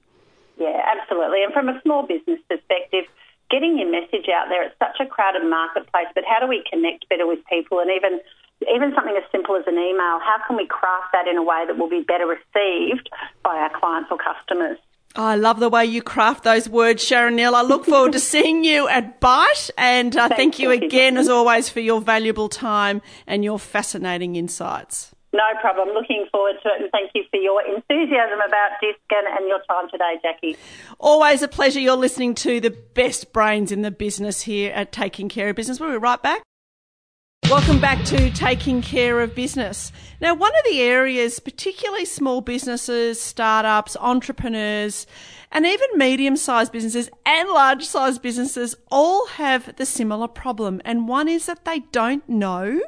Yeah, 0.60 0.76
absolutely. 1.00 1.44
And 1.44 1.54
from 1.54 1.70
a 1.70 1.80
small 1.82 2.06
business 2.06 2.40
perspective, 2.50 3.06
getting 3.50 3.80
your 3.80 3.90
message 3.90 4.28
out 4.28 4.48
there, 4.50 4.64
it's 4.68 4.78
such 4.78 5.00
a 5.00 5.08
crowded 5.08 5.48
marketplace, 5.48 6.12
but 6.14 6.24
how 6.28 6.40
do 6.40 6.48
we 6.48 6.64
connect 6.70 7.08
better 7.10 7.26
with 7.26 7.40
people? 7.50 7.80
And 7.80 7.90
even 7.90 8.20
even 8.68 8.94
something 8.94 9.16
as 9.16 9.24
simple 9.32 9.56
as 9.56 9.64
an 9.68 9.76
email, 9.76 10.20
how 10.20 10.36
can 10.46 10.58
we 10.58 10.68
craft 10.68 11.14
that 11.14 11.28
in 11.28 11.38
a 11.38 11.44
way 11.44 11.64
that 11.66 11.78
will 11.78 11.90
be 11.90 12.02
better 12.02 12.28
received 12.28 13.10
by 13.42 13.56
our 13.56 13.72
clients 13.80 14.12
or 14.12 14.18
customers? 14.18 14.78
Oh, 15.16 15.24
I 15.24 15.36
love 15.36 15.60
the 15.60 15.70
way 15.70 15.86
you 15.86 16.02
craft 16.02 16.44
those 16.44 16.70
words, 16.70 17.04
Sharon 17.04 17.36
Neal. 17.38 17.56
I 17.56 17.62
look 17.62 17.86
forward 17.86 18.12
to 18.12 18.20
seeing 18.20 18.64
you 18.64 18.88
at 18.90 19.20
BITE, 19.20 19.72
and 19.78 20.16
uh, 20.16 20.28
thank 20.30 20.60
you 20.60 20.72
again, 20.72 21.18
as 21.18 21.30
always, 21.30 21.70
for 21.70 21.80
your 21.80 22.02
valuable 22.02 22.50
time 22.50 23.02
and 23.26 23.44
your 23.44 23.58
fascinating 23.58 24.36
insights. 24.36 25.16
No 25.32 25.44
problem. 25.62 25.90
Looking 25.90 26.26
forward 26.32 26.56
to 26.64 26.70
it 26.70 26.82
and 26.82 26.92
thank 26.92 27.12
you 27.14 27.24
for 27.30 27.38
your 27.38 27.62
enthusiasm 27.64 28.40
about 28.40 28.72
DISC 28.82 28.98
and, 29.12 29.48
your 29.48 29.60
time 29.70 29.90
today, 29.90 30.20
Jackie. 30.22 30.58
Always 31.00 31.44
a 31.44 31.48
pleasure. 31.48 31.80
You're 31.80 31.96
listening 31.96 32.34
to 32.36 32.60
the 32.60 32.72
best 32.72 33.32
brains 33.32 33.72
in 33.72 33.84
the 33.84 33.92
business 33.92 34.42
here 34.42 34.72
at 34.74 34.92
Taking 34.92 35.30
Care 35.30 35.50
of 35.50 35.56
Business. 35.56 35.80
We'll 35.80 35.92
be 35.92 35.98
right 35.98 36.22
back. 36.22 36.42
Welcome 37.50 37.80
back 37.80 38.04
to 38.06 38.30
Taking 38.32 38.82
Care 38.82 39.22
of 39.22 39.34
Business. 39.34 39.92
Now, 40.22 40.36
one 40.36 40.52
of 40.56 40.64
the 40.70 40.82
areas, 40.82 41.40
particularly 41.40 42.06
small 42.06 42.42
businesses, 42.42 43.20
startups, 43.20 43.98
entrepreneurs, 44.00 45.08
and 45.52 45.66
even 45.66 45.88
medium 45.96 46.38
sized 46.38 46.72
businesses 46.72 47.10
and 47.26 47.50
large 47.50 47.86
sized 47.86 48.22
businesses 48.22 48.76
all 48.92 49.26
have 49.28 49.76
the 49.78 49.86
similar 49.86 50.28
problem. 50.28 50.80
And 50.86 51.08
one 51.08 51.28
is 51.28 51.48
that 51.48 51.66
they 51.66 51.80
don't 51.92 52.28
know 52.30 52.82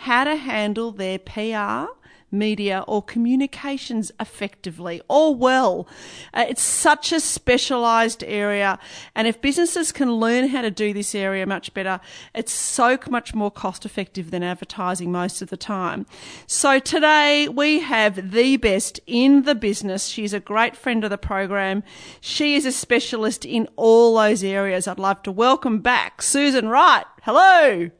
how 0.00 0.24
to 0.24 0.34
handle 0.34 0.92
their 0.92 1.18
PR, 1.18 1.92
media, 2.30 2.82
or 2.88 3.02
communications 3.02 4.10
effectively 4.18 5.02
or 5.10 5.34
well. 5.34 5.86
Uh, 6.32 6.46
it's 6.48 6.62
such 6.62 7.12
a 7.12 7.20
specialized 7.20 8.24
area. 8.24 8.78
And 9.14 9.28
if 9.28 9.42
businesses 9.42 9.92
can 9.92 10.14
learn 10.14 10.48
how 10.48 10.62
to 10.62 10.70
do 10.70 10.94
this 10.94 11.14
area 11.14 11.46
much 11.46 11.74
better, 11.74 12.00
it's 12.34 12.50
so 12.50 12.98
much 13.10 13.34
more 13.34 13.50
cost 13.50 13.84
effective 13.84 14.30
than 14.30 14.42
advertising 14.42 15.12
most 15.12 15.42
of 15.42 15.50
the 15.50 15.58
time. 15.58 16.06
So 16.46 16.78
today 16.78 17.48
we 17.48 17.80
have 17.80 18.30
the 18.30 18.56
best 18.56 19.00
in 19.06 19.42
the 19.42 19.54
business. 19.54 20.06
She's 20.06 20.32
a 20.32 20.40
great 20.40 20.76
friend 20.76 21.04
of 21.04 21.10
the 21.10 21.18
program. 21.18 21.82
She 22.22 22.54
is 22.54 22.64
a 22.64 22.72
specialist 22.72 23.44
in 23.44 23.68
all 23.76 24.16
those 24.16 24.42
areas. 24.42 24.88
I'd 24.88 24.98
love 24.98 25.22
to 25.24 25.32
welcome 25.32 25.80
back 25.80 26.22
Susan 26.22 26.68
Wright. 26.68 27.04
Hello. 27.22 27.90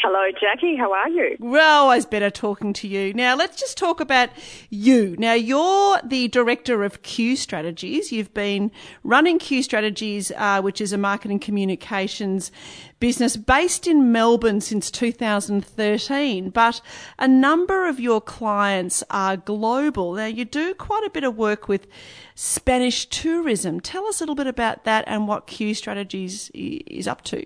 Hello, 0.00 0.30
Jackie. 0.40 0.76
How 0.76 0.92
are 0.92 1.08
you? 1.08 1.36
Well, 1.40 1.82
always 1.82 2.06
better 2.06 2.30
talking 2.30 2.72
to 2.74 2.86
you. 2.86 3.12
Now, 3.14 3.34
let's 3.34 3.58
just 3.58 3.76
talk 3.76 3.98
about 3.98 4.30
you. 4.70 5.16
Now, 5.18 5.32
you're 5.32 5.98
the 6.04 6.28
director 6.28 6.84
of 6.84 7.02
Q 7.02 7.34
Strategies. 7.34 8.12
You've 8.12 8.32
been 8.32 8.70
running 9.02 9.40
Q 9.40 9.60
Strategies, 9.64 10.30
uh, 10.36 10.60
which 10.62 10.80
is 10.80 10.92
a 10.92 10.98
marketing 10.98 11.40
communications 11.40 12.52
business 13.00 13.36
based 13.36 13.88
in 13.88 14.12
Melbourne 14.12 14.60
since 14.60 14.88
2013. 14.92 16.50
But 16.50 16.80
a 17.18 17.26
number 17.26 17.88
of 17.88 17.98
your 17.98 18.20
clients 18.20 19.02
are 19.10 19.36
global. 19.36 20.12
Now, 20.12 20.26
you 20.26 20.44
do 20.44 20.74
quite 20.74 21.02
a 21.04 21.10
bit 21.10 21.24
of 21.24 21.36
work 21.36 21.66
with 21.66 21.88
Spanish 22.36 23.06
tourism. 23.06 23.80
Tell 23.80 24.06
us 24.06 24.20
a 24.20 24.22
little 24.22 24.36
bit 24.36 24.46
about 24.46 24.84
that 24.84 25.02
and 25.08 25.26
what 25.26 25.48
Q 25.48 25.74
Strategies 25.74 26.52
is 26.54 27.08
up 27.08 27.22
to. 27.22 27.44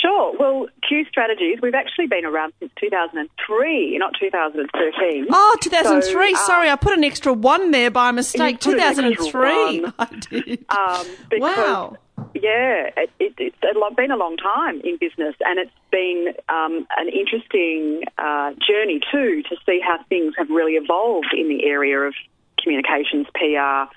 Sure. 0.00 0.34
Well, 0.38 0.68
Q 0.86 1.04
Strategies, 1.08 1.58
we've 1.60 1.74
actually 1.74 2.06
been 2.06 2.24
around 2.24 2.52
since 2.58 2.72
2003, 2.80 3.98
not 3.98 4.14
2013. 4.18 5.26
Oh, 5.30 5.56
2003. 5.60 6.34
So, 6.34 6.40
Sorry, 6.46 6.70
I 6.70 6.76
put 6.76 6.96
an 6.96 7.04
extra 7.04 7.32
one 7.32 7.70
there 7.70 7.90
by 7.90 8.10
mistake. 8.10 8.60
2003. 8.60 9.84
I 9.98 10.06
did. 10.30 10.64
Um, 10.70 11.06
wow. 11.32 11.96
Yeah, 12.34 12.90
it, 12.96 13.10
it, 13.18 13.34
it's 13.38 13.56
been 13.96 14.10
a 14.10 14.16
long 14.16 14.36
time 14.36 14.80
in 14.82 14.96
business, 14.98 15.34
and 15.40 15.58
it's 15.58 15.70
been 15.90 16.34
um, 16.48 16.86
an 16.96 17.08
interesting 17.08 18.02
uh, 18.18 18.52
journey 18.66 19.00
too 19.10 19.42
to 19.48 19.56
see 19.66 19.80
how 19.84 20.02
things 20.08 20.34
have 20.38 20.48
really 20.48 20.74
evolved 20.74 21.34
in 21.36 21.48
the 21.48 21.64
area 21.64 21.98
of 21.98 22.14
communications, 22.62 23.26
PR, 23.34 23.90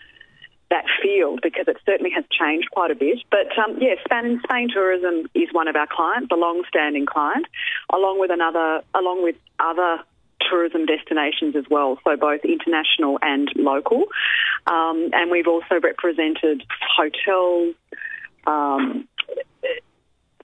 that 0.73 0.85
field 1.01 1.39
because 1.43 1.67
it 1.67 1.77
certainly 1.85 2.09
has 2.09 2.25
changed 2.31 2.67
quite 2.71 2.89
a 2.89 2.95
bit. 2.95 3.19
But 3.29 3.55
um, 3.61 3.77
yeah, 3.79 3.93
Spain, 4.03 4.41
Spain 4.43 4.69
Tourism 4.73 5.29
is 5.35 5.49
one 5.51 5.67
of 5.67 5.75
our 5.75 5.87
clients, 5.87 6.29
a 6.31 6.35
long-standing 6.35 7.05
client, 7.05 7.45
along 7.93 8.19
with 8.19 8.31
another, 8.31 8.81
along 8.95 9.23
with 9.23 9.35
other 9.59 9.99
tourism 10.49 10.85
destinations 10.85 11.55
as 11.55 11.65
well, 11.69 11.99
so 12.03 12.17
both 12.17 12.41
international 12.43 13.19
and 13.21 13.49
local. 13.55 14.05
Um, 14.67 15.09
and 15.13 15.29
we've 15.29 15.47
also 15.47 15.79
represented 15.81 16.63
hotels, 16.97 17.75
um, 18.47 19.07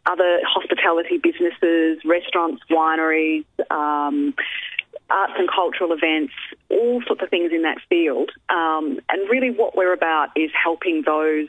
other 0.06 0.40
hospitality 0.48 1.18
businesses, 1.18 2.00
restaurants, 2.06 2.62
wineries, 2.70 3.46
um, 3.70 4.34
arts 5.10 5.34
and 5.38 5.50
cultural 5.50 5.92
events, 5.92 6.34
all 6.70 7.02
sorts 7.08 7.22
of 7.24 7.30
things 7.30 7.52
in 7.52 7.64
that 7.64 7.78
field. 7.90 8.32
Um, 8.50 9.00
and 9.10 9.30
really, 9.30 9.52
what 9.52 9.76
we're 9.76 9.94
about 9.94 10.30
is 10.36 10.52
helping 10.54 11.04
those 11.06 11.48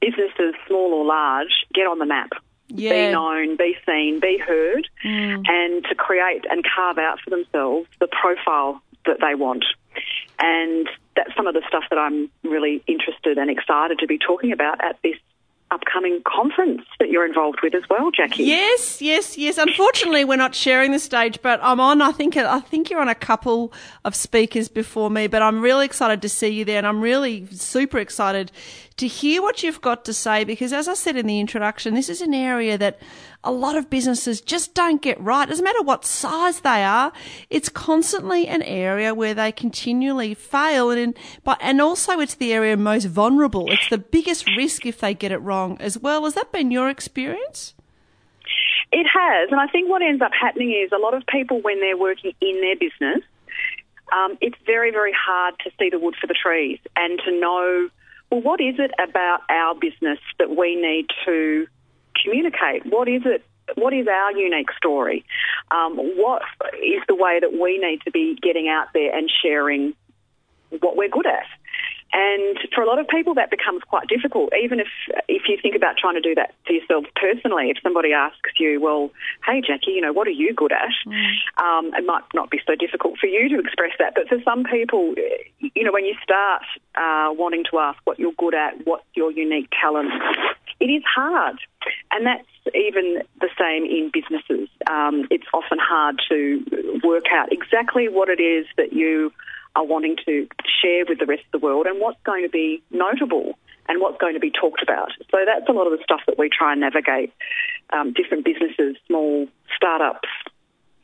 businesses, 0.00 0.54
small 0.66 0.92
or 0.92 1.04
large, 1.04 1.66
get 1.72 1.86
on 1.86 1.98
the 1.98 2.06
map. 2.06 2.30
Yeah. 2.68 3.08
Be 3.08 3.12
known, 3.12 3.56
be 3.56 3.76
seen, 3.86 4.20
be 4.20 4.38
heard, 4.38 4.88
mm. 5.04 5.42
and 5.46 5.84
to 5.84 5.94
create 5.94 6.44
and 6.50 6.64
carve 6.64 6.98
out 6.98 7.20
for 7.20 7.30
themselves 7.30 7.88
the 8.00 8.08
profile 8.08 8.82
that 9.06 9.18
they 9.20 9.34
want. 9.34 9.64
And 10.38 10.88
that's 11.14 11.34
some 11.36 11.46
of 11.46 11.54
the 11.54 11.62
stuff 11.68 11.84
that 11.90 11.98
I'm 11.98 12.30
really 12.42 12.82
interested 12.86 13.38
and 13.38 13.50
excited 13.50 13.98
to 14.00 14.06
be 14.06 14.18
talking 14.18 14.50
about 14.52 14.82
at 14.82 14.98
this 15.02 15.16
upcoming 15.70 16.20
conference 16.26 16.82
that 17.00 17.10
you're 17.10 17.26
involved 17.26 17.58
with 17.62 17.74
as 17.74 17.82
well, 17.90 18.10
Jackie. 18.10 18.44
Yes, 18.44 19.02
yes, 19.02 19.36
yes. 19.36 19.58
Unfortunately, 19.58 20.24
we're 20.24 20.36
not 20.36 20.54
sharing 20.54 20.92
the 20.92 20.98
stage, 20.98 21.40
but 21.42 21.58
I'm 21.62 21.80
on. 21.80 22.00
I 22.00 22.12
think 22.12 22.36
I 22.36 22.60
think 22.60 22.90
you're 22.90 23.00
on 23.00 23.08
a 23.08 23.14
couple 23.14 23.72
of 24.04 24.14
speakers 24.14 24.68
before 24.68 25.10
me, 25.10 25.26
but 25.26 25.42
I'm 25.42 25.60
really 25.60 25.86
excited 25.86 26.22
to 26.22 26.28
see 26.28 26.48
you 26.48 26.64
there, 26.64 26.78
and 26.78 26.86
I'm 26.86 27.00
really 27.00 27.46
super 27.50 27.98
excited 27.98 28.52
to 28.96 29.08
hear 29.08 29.42
what 29.42 29.62
you've 29.62 29.80
got 29.80 30.04
to 30.04 30.14
say 30.14 30.44
because, 30.44 30.72
as 30.72 30.86
I 30.86 30.94
said 30.94 31.16
in 31.16 31.26
the 31.26 31.40
introduction, 31.40 31.94
this 31.94 32.08
is 32.08 32.20
an 32.20 32.32
area 32.32 32.78
that 32.78 33.00
a 33.42 33.50
lot 33.50 33.76
of 33.76 33.90
businesses 33.90 34.40
just 34.40 34.72
don't 34.74 35.02
get 35.02 35.20
right. 35.20 35.48
Doesn't 35.48 35.64
matter 35.64 35.82
what 35.82 36.04
size 36.04 36.60
they 36.60 36.84
are, 36.84 37.12
it's 37.50 37.68
constantly 37.68 38.46
an 38.46 38.62
area 38.62 39.12
where 39.12 39.34
they 39.34 39.50
continually 39.50 40.34
fail, 40.34 40.90
and 40.90 41.00
in, 41.00 41.14
but 41.42 41.58
and 41.60 41.80
also 41.80 42.20
it's 42.20 42.36
the 42.36 42.52
area 42.52 42.76
most 42.76 43.06
vulnerable. 43.06 43.70
It's 43.70 43.88
the 43.88 43.98
biggest 43.98 44.48
risk 44.56 44.86
if 44.86 45.00
they 45.00 45.12
get 45.12 45.32
it 45.32 45.38
wrong 45.38 45.76
as 45.80 45.98
well. 45.98 46.24
Has 46.24 46.34
that 46.34 46.52
been 46.52 46.70
your 46.70 46.88
experience? 46.88 47.74
It 48.92 49.06
has, 49.12 49.48
and 49.50 49.58
I 49.58 49.66
think 49.66 49.90
what 49.90 50.02
ends 50.02 50.22
up 50.22 50.30
happening 50.40 50.70
is 50.70 50.92
a 50.92 50.98
lot 50.98 51.14
of 51.14 51.24
people 51.26 51.60
when 51.60 51.80
they're 51.80 51.98
working 51.98 52.32
in 52.40 52.60
their 52.60 52.76
business. 52.76 53.24
Um, 54.12 54.38
it's 54.40 54.56
very, 54.64 54.92
very 54.92 55.12
hard 55.12 55.54
to 55.64 55.70
see 55.80 55.90
the 55.90 55.98
wood 55.98 56.14
for 56.20 56.28
the 56.28 56.34
trees 56.34 56.78
and 56.94 57.18
to 57.24 57.40
know 57.40 57.88
well, 58.34 58.42
what 58.42 58.60
is 58.60 58.76
it 58.78 58.90
about 58.98 59.40
our 59.48 59.74
business 59.74 60.18
that 60.38 60.50
we 60.50 60.74
need 60.74 61.06
to 61.24 61.66
communicate? 62.22 62.84
What 62.86 63.08
is 63.08 63.22
it? 63.24 63.44
What 63.76 63.94
is 63.94 64.06
our 64.08 64.32
unique 64.32 64.70
story? 64.76 65.24
Um, 65.70 65.96
what 65.96 66.42
is 66.82 67.02
the 67.08 67.14
way 67.14 67.38
that 67.40 67.52
we 67.52 67.78
need 67.78 68.00
to 68.04 68.10
be 68.10 68.36
getting 68.42 68.68
out 68.68 68.88
there 68.92 69.16
and 69.16 69.30
sharing 69.42 69.94
what 70.80 70.96
we're 70.96 71.08
good 71.08 71.26
at? 71.26 71.46
And 72.14 72.56
for 72.72 72.82
a 72.82 72.86
lot 72.86 73.00
of 73.00 73.08
people, 73.08 73.34
that 73.34 73.50
becomes 73.50 73.82
quite 73.82 74.06
difficult. 74.06 74.52
Even 74.54 74.78
if 74.78 74.86
if 75.28 75.42
you 75.48 75.58
think 75.60 75.74
about 75.74 75.96
trying 75.98 76.14
to 76.14 76.20
do 76.20 76.34
that 76.36 76.54
for 76.64 76.72
yourself 76.72 77.04
personally, 77.16 77.70
if 77.70 77.78
somebody 77.82 78.12
asks 78.12 78.52
you, 78.56 78.80
"Well, 78.80 79.10
hey 79.44 79.60
Jackie, 79.60 79.90
you 79.90 80.00
know, 80.00 80.12
what 80.12 80.28
are 80.28 80.38
you 80.38 80.54
good 80.54 80.70
at?" 80.70 80.94
Mm. 81.06 81.34
Um, 81.58 81.86
it 81.94 82.06
might 82.06 82.22
not 82.32 82.50
be 82.50 82.60
so 82.64 82.76
difficult 82.76 83.18
for 83.18 83.26
you 83.26 83.48
to 83.48 83.58
express 83.58 83.90
that, 83.98 84.14
but 84.14 84.28
for 84.28 84.40
some 84.44 84.62
people, 84.62 85.14
you 85.58 85.82
know, 85.82 85.92
when 85.92 86.04
you 86.04 86.14
start 86.22 86.62
uh, 86.94 87.34
wanting 87.34 87.64
to 87.72 87.80
ask 87.80 87.98
what 88.04 88.20
you're 88.20 88.38
good 88.38 88.54
at, 88.54 88.86
what's 88.86 89.04
your 89.14 89.32
unique 89.32 89.70
talent, 89.82 90.12
it 90.78 90.86
is 90.86 91.02
hard, 91.04 91.58
and 92.12 92.26
that's 92.26 92.46
even 92.74 93.22
the 93.40 93.50
same 93.58 93.84
in 93.84 94.10
businesses. 94.12 94.68
Um, 94.88 95.26
it's 95.30 95.46
often 95.52 95.78
hard 95.80 96.22
to 96.28 96.64
work 97.02 97.24
out 97.32 97.52
exactly 97.52 98.08
what 98.08 98.28
it 98.28 98.40
is 98.40 98.66
that 98.76 98.92
you 98.92 99.32
are 99.76 99.84
wanting 99.84 100.16
to 100.24 100.46
share 100.82 101.04
with 101.08 101.18
the 101.18 101.26
rest 101.26 101.42
of 101.52 101.60
the 101.60 101.64
world 101.64 101.86
and 101.86 102.00
what's 102.00 102.20
going 102.24 102.42
to 102.44 102.48
be 102.48 102.82
notable 102.90 103.58
and 103.88 104.00
what's 104.00 104.18
going 104.18 104.34
to 104.34 104.40
be 104.40 104.50
talked 104.50 104.82
about. 104.82 105.10
So 105.30 105.38
that's 105.44 105.68
a 105.68 105.72
lot 105.72 105.86
of 105.86 105.98
the 105.98 106.02
stuff 106.02 106.20
that 106.26 106.38
we 106.38 106.48
try 106.48 106.72
and 106.72 106.80
navigate 106.80 107.32
um, 107.92 108.12
different 108.12 108.44
businesses, 108.44 108.96
small 109.06 109.46
startups, 109.76 110.28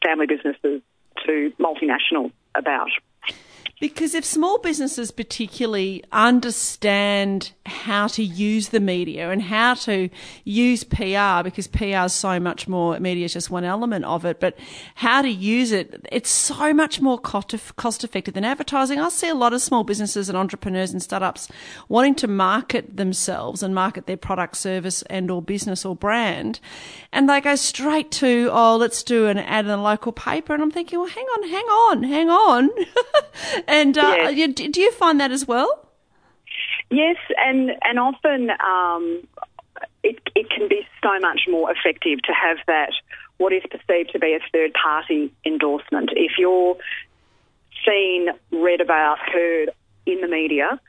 family 0.03 0.27
businesses 0.27 0.83
to 1.27 1.53
multinational 1.59 2.33
about. 2.55 2.91
Because 3.81 4.15
if 4.15 4.27
small 4.27 4.59
businesses 4.59 5.11
particularly 5.11 6.05
understand 6.13 7.53
how 7.65 8.09
to 8.09 8.23
use 8.23 8.69
the 8.69 8.79
media 8.81 9.31
and 9.31 9.41
how 9.41 9.73
to 9.73 10.11
use 10.45 10.85
PR, 10.85 11.43
because 11.43 11.67
PR 11.67 12.05
is 12.05 12.13
so 12.13 12.39
much 12.39 12.69
more, 12.69 13.01
media 13.01 13.25
is 13.25 13.33
just 13.33 13.51
one 13.51 13.65
element 13.65 14.05
of 14.05 14.27
it, 14.27 14.39
but 14.39 14.59
how 14.97 15.23
to 15.23 15.31
use 15.31 15.73
it, 15.73 16.07
it's 16.13 16.29
so 16.29 16.75
much 16.75 17.01
more 17.01 17.19
cost 17.19 17.55
effective 18.05 18.35
than 18.35 18.45
advertising. 18.45 19.01
I 19.01 19.09
see 19.09 19.29
a 19.29 19.35
lot 19.35 19.55
of 19.55 19.63
small 19.63 19.83
businesses 19.83 20.29
and 20.29 20.37
entrepreneurs 20.37 20.93
and 20.93 21.03
startups 21.03 21.49
wanting 21.89 22.17
to 22.17 22.29
market 22.29 22.99
themselves 22.99 23.63
and 23.63 23.75
market 23.75 24.05
their 24.05 24.19
product, 24.19 24.59
service 24.59 25.01
and 25.03 25.31
or 25.31 25.41
business 25.41 25.87
or 25.87 25.97
brand. 25.97 26.61
And 27.13 27.31
they 27.31 27.41
go 27.41 27.57
straight 27.57 28.11
to, 28.13 28.51
oh, 28.53 28.77
let's 28.77 29.03
do 29.03 29.27
an 29.27 29.39
ad 29.39 29.65
in 29.65 29.71
a 29.71 29.83
local 29.83 30.13
paper. 30.13 30.53
And 30.53 30.63
I'm 30.63 30.71
thinking, 30.71 30.99
well, 30.99 31.09
hang 31.09 31.25
on, 31.25 31.49
hang 31.49 31.65
on, 31.65 32.03
hang 32.03 32.29
on. 32.29 32.71
And 33.71 33.97
uh, 33.97 34.33
yes. 34.35 34.53
do 34.55 34.81
you 34.81 34.91
find 34.91 35.21
that 35.21 35.31
as 35.31 35.47
well? 35.47 35.89
Yes, 36.91 37.17
and 37.39 37.71
and 37.83 38.01
often 38.01 38.51
um, 38.51 39.23
it 40.03 40.19
it 40.35 40.51
can 40.51 40.69
be 40.69 40.87
so 41.03 41.19
much 41.21 41.43
more 41.49 41.71
effective 41.71 42.21
to 42.23 42.33
have 42.33 42.59
that 42.67 42.91
what 43.39 43.53
is 43.53 43.63
perceived 43.71 44.11
to 44.11 44.19
be 44.19 44.35
a 44.35 44.41
third 44.53 44.73
party 44.75 45.33
endorsement. 45.47 46.11
If 46.17 46.33
you're 46.37 46.77
seen, 47.87 48.29
read 48.51 48.81
about, 48.81 49.19
heard 49.21 49.71
in 50.05 50.21
the 50.21 50.29
media, 50.29 50.81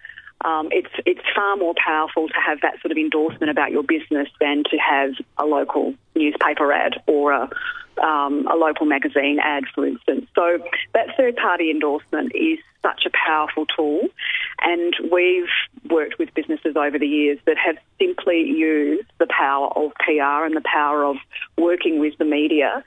um, 0.43 0.69
it's 0.71 0.89
it's 1.05 1.21
far 1.35 1.55
more 1.57 1.75
powerful 1.77 2.27
to 2.29 2.39
have 2.43 2.61
that 2.61 2.81
sort 2.81 2.91
of 2.91 2.97
endorsement 2.97 3.51
about 3.51 3.71
your 3.71 3.83
business 3.83 4.27
than 4.39 4.63
to 4.71 4.77
have 4.77 5.11
a 5.37 5.45
local 5.45 5.93
newspaper 6.15 6.73
ad 6.73 6.95
or 7.05 7.31
a 7.31 7.49
um, 7.99 8.47
a 8.47 8.55
local 8.55 8.85
magazine 8.85 9.39
ad, 9.41 9.63
for 9.73 9.85
instance. 9.85 10.27
So 10.35 10.59
that 10.93 11.07
third 11.17 11.35
party 11.35 11.69
endorsement 11.71 12.33
is 12.35 12.59
such 12.81 13.05
a 13.05 13.11
powerful 13.11 13.65
tool, 13.65 14.07
and 14.61 14.93
we've 15.11 15.49
worked 15.89 16.17
with 16.17 16.33
businesses 16.33 16.75
over 16.75 16.97
the 16.97 17.07
years 17.07 17.39
that 17.45 17.57
have 17.57 17.77
simply 17.99 18.41
used 18.41 19.07
the 19.19 19.27
power 19.27 19.67
of 19.75 19.91
PR 19.99 20.45
and 20.45 20.55
the 20.55 20.63
power 20.65 21.03
of 21.03 21.17
working 21.57 21.99
with 21.99 22.17
the 22.17 22.25
media 22.25 22.83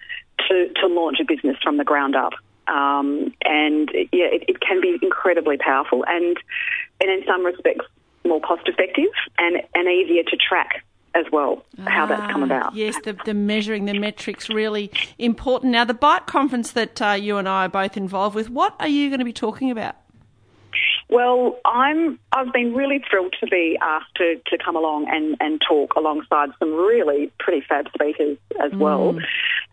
to, 0.48 0.68
to 0.74 0.86
launch 0.86 1.18
a 1.20 1.24
business 1.24 1.56
from 1.62 1.76
the 1.76 1.84
ground 1.84 2.16
up. 2.16 2.32
Um, 2.66 3.32
and 3.44 3.90
yeah, 4.12 4.26
it, 4.32 4.44
it, 4.48 4.60
can 4.60 4.80
be 4.80 4.98
incredibly 5.02 5.58
powerful 5.58 6.02
and, 6.08 6.36
and 6.98 7.10
in 7.10 7.22
some 7.26 7.44
respects 7.44 7.84
more 8.24 8.40
cost 8.40 8.66
effective 8.66 9.12
and, 9.38 9.56
and 9.74 9.86
easier 9.86 10.22
to 10.22 10.36
track 10.36 10.82
as 11.14 11.26
well, 11.32 11.64
how 11.86 12.06
that's 12.06 12.32
come 12.32 12.42
ah, 12.42 12.46
about. 12.46 12.74
Yes, 12.74 12.96
the, 13.04 13.16
the 13.24 13.34
measuring, 13.34 13.84
the 13.84 13.98
metrics 13.98 14.48
really 14.48 14.90
important. 15.18 15.72
Now, 15.72 15.84
the 15.84 15.94
BITE 15.94 16.26
conference 16.26 16.72
that 16.72 17.00
uh, 17.00 17.10
you 17.12 17.36
and 17.38 17.48
I 17.48 17.66
are 17.66 17.68
both 17.68 17.96
involved 17.96 18.34
with, 18.34 18.50
what 18.50 18.74
are 18.80 18.88
you 18.88 19.08
going 19.08 19.20
to 19.20 19.24
be 19.24 19.32
talking 19.32 19.70
about? 19.70 19.96
Well, 21.08 21.58
I'm. 21.64 22.18
I've 22.32 22.52
been 22.52 22.74
really 22.74 23.02
thrilled 23.08 23.36
to 23.40 23.46
be 23.46 23.78
asked 23.80 24.14
to, 24.16 24.40
to 24.46 24.58
come 24.58 24.74
along 24.74 25.06
and, 25.08 25.36
and 25.38 25.60
talk 25.66 25.94
alongside 25.94 26.48
some 26.58 26.74
really 26.74 27.30
pretty 27.38 27.64
fab 27.68 27.86
speakers 27.94 28.38
as 28.60 28.72
mm. 28.72 28.78
well. 28.78 29.10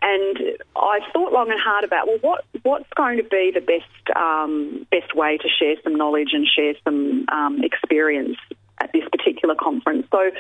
And 0.04 0.38
I 0.76 1.00
thought 1.14 1.32
long 1.32 1.50
and 1.50 1.60
hard 1.60 1.84
about 1.84 2.08
well, 2.08 2.18
what 2.22 2.46
what's 2.64 2.90
going 2.96 3.18
to 3.18 3.24
be 3.24 3.52
the 3.54 3.62
best 3.62 4.18
um, 4.18 4.86
best 4.92 5.16
way 5.16 5.38
to 5.38 5.48
share 5.48 5.76
some 5.84 5.96
knowledge 5.96 6.30
and 6.34 6.46
share 6.48 6.74
some 6.84 7.26
um, 7.32 7.64
experience 7.64 8.38
at 8.82 8.92
this 8.94 9.04
particular 9.12 9.56
conference. 9.56 10.08
So 10.12 10.32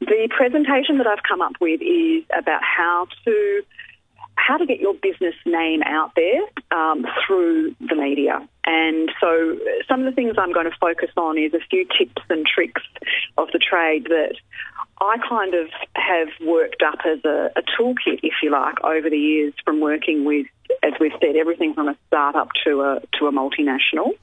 the 0.00 0.28
presentation 0.30 0.98
that 0.98 1.06
I've 1.06 1.22
come 1.22 1.40
up 1.40 1.54
with 1.60 1.80
is 1.80 2.24
about 2.36 2.62
how 2.62 3.06
to 3.24 3.62
how 4.36 4.56
to 4.56 4.66
get 4.66 4.80
your 4.80 4.94
business 4.94 5.34
name 5.46 5.82
out 5.84 6.12
there 6.16 6.40
um, 6.70 7.06
through 7.24 7.74
the 7.80 7.94
media. 7.94 8.46
And 8.66 9.10
so 9.20 9.58
some 9.88 10.00
of 10.00 10.06
the 10.06 10.12
things 10.12 10.34
I'm 10.36 10.52
going 10.52 10.68
to 10.68 10.76
focus 10.80 11.10
on 11.16 11.38
is 11.38 11.54
a 11.54 11.60
few 11.70 11.86
tips 11.96 12.22
and 12.28 12.44
tricks 12.44 12.82
of 13.38 13.48
the 13.52 13.58
trade 13.58 14.04
that 14.04 14.34
I 15.00 15.16
kind 15.28 15.54
of 15.54 15.68
have 15.94 16.28
worked 16.44 16.82
up 16.82 17.00
as 17.04 17.24
a, 17.24 17.50
a 17.56 17.62
toolkit, 17.62 18.20
if 18.22 18.34
you 18.42 18.50
like, 18.50 18.82
over 18.82 19.08
the 19.08 19.18
years 19.18 19.52
from 19.64 19.80
working 19.80 20.24
with, 20.24 20.46
as 20.82 20.92
we've 20.98 21.12
said, 21.20 21.36
everything 21.36 21.74
from 21.74 21.88
a 21.88 21.96
startup 22.06 22.48
to 22.64 22.82
a 22.82 23.00
to 23.18 23.26
a 23.26 23.32
multinational. 23.32 24.16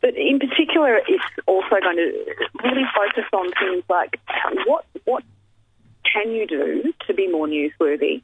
But 0.00 0.14
in 0.16 0.38
particular, 0.38 0.96
it's 0.96 1.24
also 1.46 1.76
going 1.82 1.96
to 1.96 2.34
really 2.62 2.84
focus 2.94 3.24
on 3.32 3.50
things 3.60 3.84
like 3.88 4.20
what 4.66 4.84
what 5.04 5.24
can 6.12 6.30
you 6.30 6.46
do 6.46 6.92
to 7.06 7.14
be 7.14 7.28
more 7.28 7.46
newsworthy, 7.46 8.22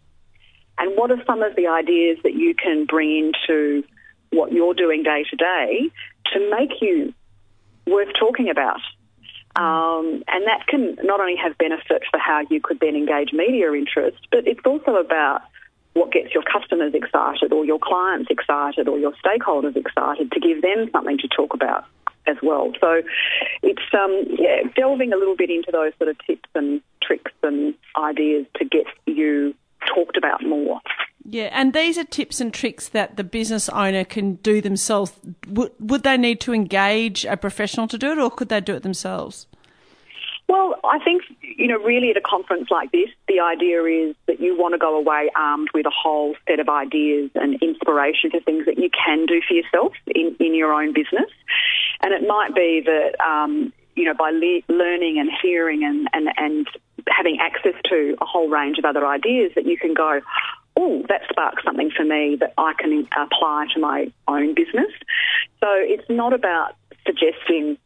and 0.78 0.96
what 0.96 1.10
are 1.10 1.22
some 1.26 1.42
of 1.42 1.56
the 1.56 1.66
ideas 1.66 2.18
that 2.22 2.34
you 2.34 2.54
can 2.54 2.84
bring 2.84 3.32
into 3.50 3.84
what 4.30 4.52
you're 4.52 4.74
doing 4.74 5.02
day 5.02 5.24
to 5.30 5.36
day 5.36 5.90
to 6.32 6.50
make 6.50 6.80
you 6.80 7.12
worth 7.86 8.08
talking 8.18 8.50
about. 8.50 8.80
Um, 9.56 10.24
and 10.26 10.46
that 10.46 10.66
can 10.66 10.96
not 11.04 11.20
only 11.20 11.36
have 11.36 11.56
benefit 11.58 12.02
for 12.10 12.18
how 12.18 12.42
you 12.50 12.60
could 12.60 12.80
then 12.80 12.96
engage 12.96 13.32
media 13.32 13.72
interest, 13.72 14.18
but 14.32 14.48
it's 14.48 14.60
also 14.66 14.96
about 14.96 15.42
what 15.94 16.12
gets 16.12 16.34
your 16.34 16.42
customers 16.42 16.92
excited 16.94 17.52
or 17.52 17.64
your 17.64 17.78
clients 17.80 18.30
excited 18.30 18.88
or 18.88 18.98
your 18.98 19.12
stakeholders 19.24 19.76
excited 19.76 20.30
to 20.32 20.40
give 20.40 20.60
them 20.60 20.88
something 20.92 21.18
to 21.18 21.28
talk 21.28 21.54
about 21.54 21.84
as 22.26 22.36
well. 22.42 22.72
So 22.80 23.02
it's 23.62 23.82
um, 23.92 24.24
yeah, 24.38 24.62
delving 24.76 25.12
a 25.12 25.16
little 25.16 25.36
bit 25.36 25.50
into 25.50 25.70
those 25.72 25.92
sort 25.98 26.10
of 26.10 26.16
tips 26.26 26.48
and 26.54 26.80
tricks 27.02 27.32
and 27.42 27.74
ideas 27.96 28.46
to 28.56 28.64
get 28.64 28.86
you 29.06 29.54
talked 29.94 30.16
about 30.16 30.42
more. 30.44 30.80
Yeah, 31.26 31.48
and 31.52 31.72
these 31.72 31.96
are 31.96 32.04
tips 32.04 32.40
and 32.40 32.52
tricks 32.52 32.88
that 32.90 33.16
the 33.16 33.24
business 33.24 33.68
owner 33.70 34.04
can 34.04 34.34
do 34.36 34.60
themselves. 34.60 35.12
Would, 35.48 35.72
would 35.78 36.02
they 36.02 36.18
need 36.18 36.40
to 36.42 36.52
engage 36.52 37.24
a 37.24 37.36
professional 37.36 37.88
to 37.88 37.98
do 37.98 38.12
it, 38.12 38.18
or 38.18 38.30
could 38.30 38.50
they 38.50 38.60
do 38.60 38.74
it 38.74 38.82
themselves? 38.82 39.46
Well, 40.54 40.76
I 40.84 41.00
think, 41.02 41.22
you 41.42 41.66
know, 41.66 41.78
really 41.78 42.10
at 42.10 42.16
a 42.16 42.20
conference 42.20 42.68
like 42.70 42.92
this, 42.92 43.08
the 43.26 43.40
idea 43.40 43.82
is 43.82 44.14
that 44.28 44.38
you 44.38 44.56
want 44.56 44.74
to 44.74 44.78
go 44.78 44.96
away 44.96 45.28
armed 45.34 45.68
with 45.74 45.84
a 45.84 45.90
whole 45.90 46.36
set 46.48 46.60
of 46.60 46.68
ideas 46.68 47.32
and 47.34 47.60
inspiration 47.60 48.30
for 48.30 48.38
things 48.38 48.64
that 48.66 48.78
you 48.78 48.88
can 48.88 49.26
do 49.26 49.40
for 49.48 49.52
yourself 49.52 49.94
in, 50.06 50.36
in 50.38 50.54
your 50.54 50.72
own 50.72 50.92
business. 50.92 51.28
And 52.02 52.14
it 52.14 52.24
might 52.24 52.54
be 52.54 52.80
that, 52.86 53.20
um, 53.20 53.72
you 53.96 54.04
know, 54.04 54.14
by 54.14 54.30
le- 54.30 54.62
learning 54.72 55.18
and 55.18 55.28
hearing 55.42 55.82
and, 55.82 56.08
and, 56.12 56.28
and 56.36 56.68
having 57.08 57.38
access 57.40 57.74
to 57.86 58.16
a 58.20 58.24
whole 58.24 58.48
range 58.48 58.78
of 58.78 58.84
other 58.84 59.04
ideas 59.04 59.50
that 59.56 59.66
you 59.66 59.76
can 59.76 59.92
go, 59.92 60.20
oh, 60.76 61.02
that 61.08 61.22
sparks 61.28 61.64
something 61.64 61.90
for 61.90 62.04
me 62.04 62.36
that 62.38 62.54
I 62.58 62.74
can 62.78 63.08
apply 63.16 63.66
to 63.74 63.80
my 63.80 64.12
own 64.28 64.54
business. 64.54 64.92
So 65.58 65.66
it's 65.70 66.08
not 66.08 66.32
about 66.32 66.76
suggesting, 67.04 67.76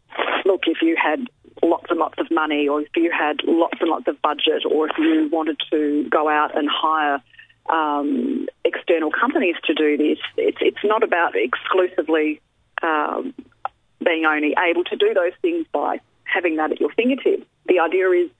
look, 0.45 0.63
if 0.67 0.83
you 0.83 0.97
had 0.97 1.29
lots 1.63 1.87
and 1.91 1.99
lots 1.99 2.15
of 2.19 2.31
money, 2.31 2.69
or 2.69 2.83
if 2.83 2.89
you 2.97 3.11
had 3.11 3.41
lots 3.45 3.79
and 3.81 3.91
lots 3.91 4.07
of 4.07 4.21
budget, 4.23 4.65
or 4.71 4.89
if 4.89 4.99
you 4.99 5.29
wanted 5.31 5.61
to 5.71 6.09
go 6.11 6.29
out 6.29 6.57
and 6.57 6.69
hire 6.71 7.23
um, 7.69 8.47
external 8.65 9.11
companies 9.11 9.57
to 9.65 9.75
do 9.75 9.97
this, 9.97 10.19
it's 10.37 10.59
it's 10.61 10.85
not 10.85 11.03
about 11.03 11.35
exclusively 11.35 12.41
um, 12.83 13.35
being 14.05 14.25
only 14.25 14.55
able 14.71 14.85
to 14.85 14.97
do 14.97 15.13
those 15.15 15.33
things 15.43 15.67
by 15.73 16.01
having 16.25 16.57
that 16.57 16.73
at 16.73 16.81
your 16.81 16.91
fingertips. 16.91 17.45
The 17.67 17.81
idea 17.81 18.11
is 18.11 18.31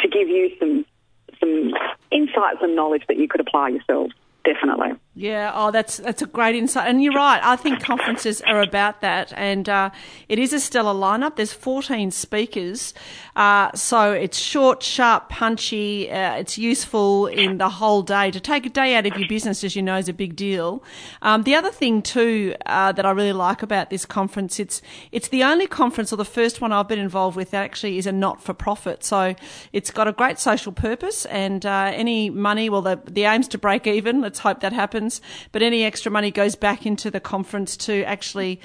to 0.00 0.08
give 0.08 0.28
you 0.28 0.50
some 0.58 0.84
some 1.38 1.72
insights 2.10 2.58
and 2.60 2.76
knowledge 2.76 3.02
that 3.08 3.16
you 3.16 3.28
could 3.28 3.40
apply 3.40 3.70
yourself. 3.70 4.10
Definitely. 4.44 4.92
Yeah, 5.20 5.52
oh, 5.54 5.70
that's 5.70 5.98
that's 5.98 6.22
a 6.22 6.26
great 6.26 6.54
insight, 6.54 6.88
and 6.88 7.02
you're 7.02 7.12
right. 7.12 7.42
I 7.42 7.54
think 7.54 7.82
conferences 7.82 8.40
are 8.40 8.62
about 8.62 9.02
that, 9.02 9.34
and 9.36 9.68
uh, 9.68 9.90
it 10.30 10.38
is 10.38 10.54
a 10.54 10.60
stellar 10.60 10.94
lineup. 10.94 11.36
There's 11.36 11.52
14 11.52 12.10
speakers, 12.10 12.94
uh, 13.36 13.70
so 13.74 14.12
it's 14.12 14.38
short, 14.38 14.82
sharp, 14.82 15.28
punchy. 15.28 16.10
Uh, 16.10 16.36
it's 16.36 16.56
useful 16.56 17.26
in 17.26 17.58
the 17.58 17.68
whole 17.68 18.00
day. 18.00 18.30
To 18.30 18.40
take 18.40 18.64
a 18.64 18.70
day 18.70 18.94
out 18.94 19.04
of 19.04 19.14
your 19.18 19.28
business, 19.28 19.62
as 19.62 19.76
you 19.76 19.82
know, 19.82 19.98
is 19.98 20.08
a 20.08 20.14
big 20.14 20.36
deal. 20.36 20.82
Um, 21.20 21.42
the 21.42 21.54
other 21.54 21.70
thing 21.70 22.00
too 22.00 22.54
uh, 22.64 22.92
that 22.92 23.04
I 23.04 23.10
really 23.10 23.34
like 23.34 23.62
about 23.62 23.90
this 23.90 24.06
conference, 24.06 24.58
it's 24.58 24.80
it's 25.12 25.28
the 25.28 25.44
only 25.44 25.66
conference 25.66 26.14
or 26.14 26.16
the 26.16 26.24
first 26.24 26.62
one 26.62 26.72
I've 26.72 26.88
been 26.88 26.98
involved 26.98 27.36
with 27.36 27.50
that 27.50 27.62
actually 27.62 27.98
is 27.98 28.06
a 28.06 28.12
not-for-profit. 28.12 29.04
So 29.04 29.34
it's 29.74 29.90
got 29.90 30.08
a 30.08 30.12
great 30.12 30.38
social 30.38 30.72
purpose, 30.72 31.26
and 31.26 31.66
uh, 31.66 31.92
any 31.92 32.30
money, 32.30 32.70
well, 32.70 32.80
the 32.80 32.98
the 33.04 33.24
aim's 33.24 33.48
to 33.48 33.58
break 33.58 33.86
even. 33.86 34.22
Let's 34.22 34.38
hope 34.38 34.60
that 34.60 34.72
happens 34.72 35.09
but 35.52 35.62
any 35.62 35.82
extra 35.82 36.12
money 36.12 36.30
goes 36.30 36.54
back 36.54 36.84
into 36.84 37.10
the 37.10 37.20
conference 37.20 37.76
to 37.76 38.04
actually 38.04 38.60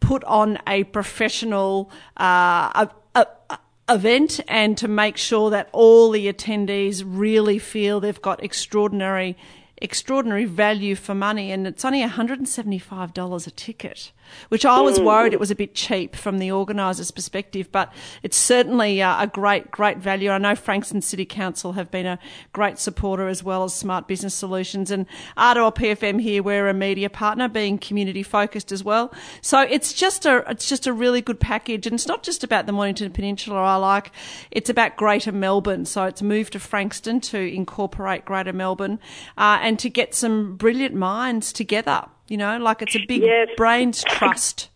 put 0.00 0.22
on 0.24 0.58
a 0.66 0.84
professional 0.84 1.90
uh, 2.18 2.86
a, 3.14 3.26
a, 3.48 3.58
event 3.88 4.38
and 4.48 4.76
to 4.76 4.86
make 4.86 5.16
sure 5.16 5.48
that 5.48 5.68
all 5.72 6.10
the 6.10 6.30
attendees 6.30 7.02
really 7.06 7.58
feel 7.58 7.98
they've 7.98 8.20
got 8.20 8.44
extraordinary 8.44 9.34
extraordinary 9.80 10.44
value 10.44 10.94
for 10.94 11.14
money, 11.14 11.52
and 11.52 11.66
it's 11.66 11.84
only 11.84 12.02
$175 12.02 13.46
a 13.46 13.50
ticket, 13.50 14.12
which 14.48 14.64
I 14.64 14.80
was 14.80 15.00
worried 15.00 15.32
it 15.32 15.40
was 15.40 15.50
a 15.50 15.54
bit 15.54 15.74
cheap 15.74 16.16
from 16.16 16.38
the 16.38 16.50
organiser's 16.50 17.10
perspective, 17.10 17.70
but 17.70 17.92
it's 18.22 18.36
certainly 18.36 19.02
uh, 19.02 19.22
a 19.22 19.26
great, 19.26 19.70
great 19.70 19.98
value. 19.98 20.30
I 20.30 20.38
know 20.38 20.54
Frankston 20.54 21.02
City 21.02 21.24
Council 21.24 21.72
have 21.72 21.90
been 21.90 22.06
a 22.06 22.18
great 22.52 22.78
supporter 22.78 23.28
as 23.28 23.42
well 23.42 23.64
as 23.64 23.74
Smart 23.74 24.08
Business 24.08 24.34
Solutions, 24.34 24.90
and 24.90 25.06
RPP 25.36 25.96
FM 25.96 26.20
here, 26.20 26.42
we're 26.42 26.68
a 26.68 26.74
media 26.74 27.10
partner, 27.10 27.48
being 27.48 27.78
community 27.78 28.22
focused 28.22 28.72
as 28.72 28.82
well. 28.84 29.12
So 29.40 29.60
it's 29.60 29.92
just 29.92 30.26
a, 30.26 30.44
it's 30.50 30.68
just 30.68 30.86
a 30.86 30.92
really 30.92 31.20
good 31.20 31.40
package, 31.40 31.86
and 31.86 31.94
it's 31.94 32.08
not 32.08 32.22
just 32.22 32.44
about 32.44 32.66
the 32.66 32.72
Mornington 32.72 33.12
Peninsula. 33.12 33.60
I 33.60 33.76
like, 33.76 34.12
it's 34.50 34.70
about 34.70 34.96
Greater 34.96 35.32
Melbourne. 35.32 35.84
So 35.84 36.04
it's 36.04 36.22
moved 36.22 36.52
to 36.54 36.58
Frankston 36.60 37.20
to 37.20 37.38
incorporate 37.38 38.24
Greater 38.24 38.52
Melbourne. 38.52 38.98
Uh, 39.36 39.58
and 39.60 39.78
to 39.78 39.90
get 39.90 40.14
some 40.14 40.56
brilliant 40.56 40.94
minds 40.94 41.52
together. 41.52 42.06
You 42.28 42.36
know, 42.36 42.58
like 42.58 42.82
it's 42.82 42.96
a 42.96 43.04
big 43.06 43.22
yes. 43.22 43.48
brains 43.56 44.04
trust. 44.04 44.70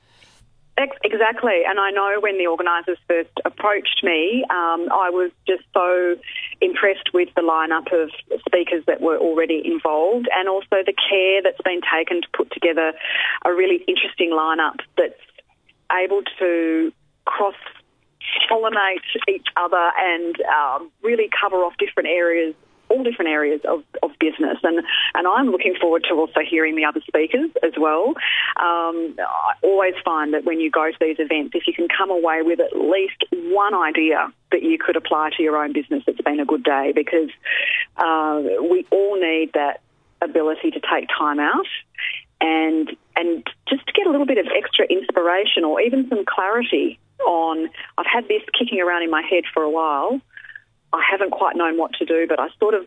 Exactly, 0.79 1.63
and 1.69 1.79
I 1.79 1.91
know 1.91 2.17
when 2.21 2.39
the 2.39 2.47
organisers 2.47 2.97
first 3.07 3.31
approached 3.45 4.03
me, 4.03 4.43
um, 4.49 4.89
I 4.91 5.11
was 5.11 5.31
just 5.47 5.63
so 5.75 6.17
impressed 6.63 7.13
with 7.13 7.29
the 7.37 7.43
lineup 7.43 7.93
of 7.93 8.11
speakers 8.47 8.83
that 8.87 9.03
were 9.03 9.19
already 9.19 9.61
involved, 9.65 10.29
and 10.35 10.49
also 10.49 10.83
the 10.85 10.95
care 10.95 11.43
that's 11.43 11.61
been 11.63 11.83
taken 11.95 12.23
to 12.23 12.29
put 12.35 12.51
together 12.53 12.95
a 13.45 13.53
really 13.53 13.85
interesting 13.87 14.31
lineup 14.31 14.81
that's 14.97 15.21
able 15.93 16.23
to 16.39 16.91
cross 17.27 17.55
pollinate 18.51 19.05
each 19.29 19.47
other 19.57 19.91
and 19.99 20.37
um, 20.41 20.91
really 21.03 21.29
cover 21.39 21.57
off 21.57 21.75
different 21.79 22.09
areas 22.09 22.55
all 22.93 23.03
different 23.03 23.31
areas 23.31 23.61
of, 23.69 23.83
of 24.03 24.11
business. 24.21 24.59
And, 24.63 24.79
and 25.15 25.27
I'm 25.27 25.49
looking 25.49 25.75
forward 25.81 26.05
to 26.09 26.15
also 26.15 26.41
hearing 26.49 26.77
the 26.77 26.85
other 26.85 27.01
speakers 27.07 27.51
as 27.63 27.73
well. 27.79 28.09
Um, 28.61 29.17
I 29.19 29.55
always 29.63 29.95
find 30.05 30.35
that 30.35 30.45
when 30.45 30.61
you 30.61 30.71
go 30.71 30.91
to 30.91 30.97
these 31.01 31.17
events, 31.19 31.53
if 31.55 31.67
you 31.67 31.75
can 31.75 31.89
come 31.89 32.11
away 32.11 32.43
with 32.43 32.61
at 32.61 32.77
least 32.77 33.25
one 33.33 33.75
idea 33.75 34.33
that 34.51 34.63
you 34.63 34.79
could 34.79 34.97
apply 34.97 35.31
to 35.37 35.43
your 35.43 35.57
own 35.57 35.73
business, 35.73 36.03
it's 36.07 36.21
been 36.21 36.41
a 36.41 36.45
good 36.45 36.63
day 36.63 36.93
because 36.95 37.31
uh, 37.97 38.43
we 38.71 38.87
all 38.91 39.19
need 39.21 39.53
that 39.55 39.81
ability 40.21 40.71
to 40.71 40.81
take 40.81 41.09
time 41.09 41.41
out 41.41 41.67
and 42.41 42.91
and 43.17 43.47
just 43.69 43.87
to 43.87 43.93
get 43.93 44.07
a 44.07 44.11
little 44.11 44.27
bit 44.27 44.39
of 44.39 44.47
extra 44.57 44.87
inspiration 44.87 45.65
or 45.65 45.81
even 45.81 46.09
some 46.09 46.25
clarity 46.25 46.99
on 47.27 47.69
I've 47.99 48.07
had 48.07 48.29
this 48.29 48.43
kicking 48.57 48.81
around 48.81 49.03
in 49.03 49.11
my 49.11 49.23
head 49.23 49.45
for 49.53 49.63
a 49.63 49.71
while 49.71 50.21
I 50.93 51.03
haven't 51.11 51.31
quite 51.31 51.57
known 51.57 51.79
what 51.79 51.93
to 51.95 52.05
do, 52.05 52.27
but 52.29 52.39
I 52.39 52.49
sort 52.59 52.75
of 52.75 52.87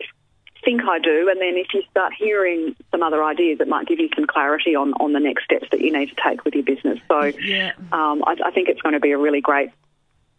think 0.64 0.82
I 0.84 1.00
do. 1.00 1.30
And 1.30 1.40
then 1.40 1.56
if 1.56 1.74
you 1.74 1.84
start 1.90 2.14
hearing 2.18 2.76
some 2.92 3.04
other 3.04 3.24
ideas, 3.24 3.60
it 3.60 3.68
might 3.68 3.88
give 3.88 4.00
you 4.00 4.10
some 4.16 4.26
clarity 4.26 4.76
on, 4.76 4.94
on 4.94 5.14
the 5.14 5.20
next 5.20 5.46
steps 5.46 5.68
that 5.72 5.82
you 5.82 5.92
need 5.92 6.10
to 6.10 6.16
take 6.24 6.44
with 6.44 6.56
your 6.56 6.64
business. 6.64 7.00
So 7.08 7.26
yeah. 7.42 7.72
um, 7.92 8.24
I, 8.26 8.36
I 8.46 8.52
think 8.52 8.70
it's 8.70 8.82
going 8.82 8.94
to 8.94 9.00
be 9.00 9.12
a 9.12 9.18
really 9.18 9.42
great 9.42 9.70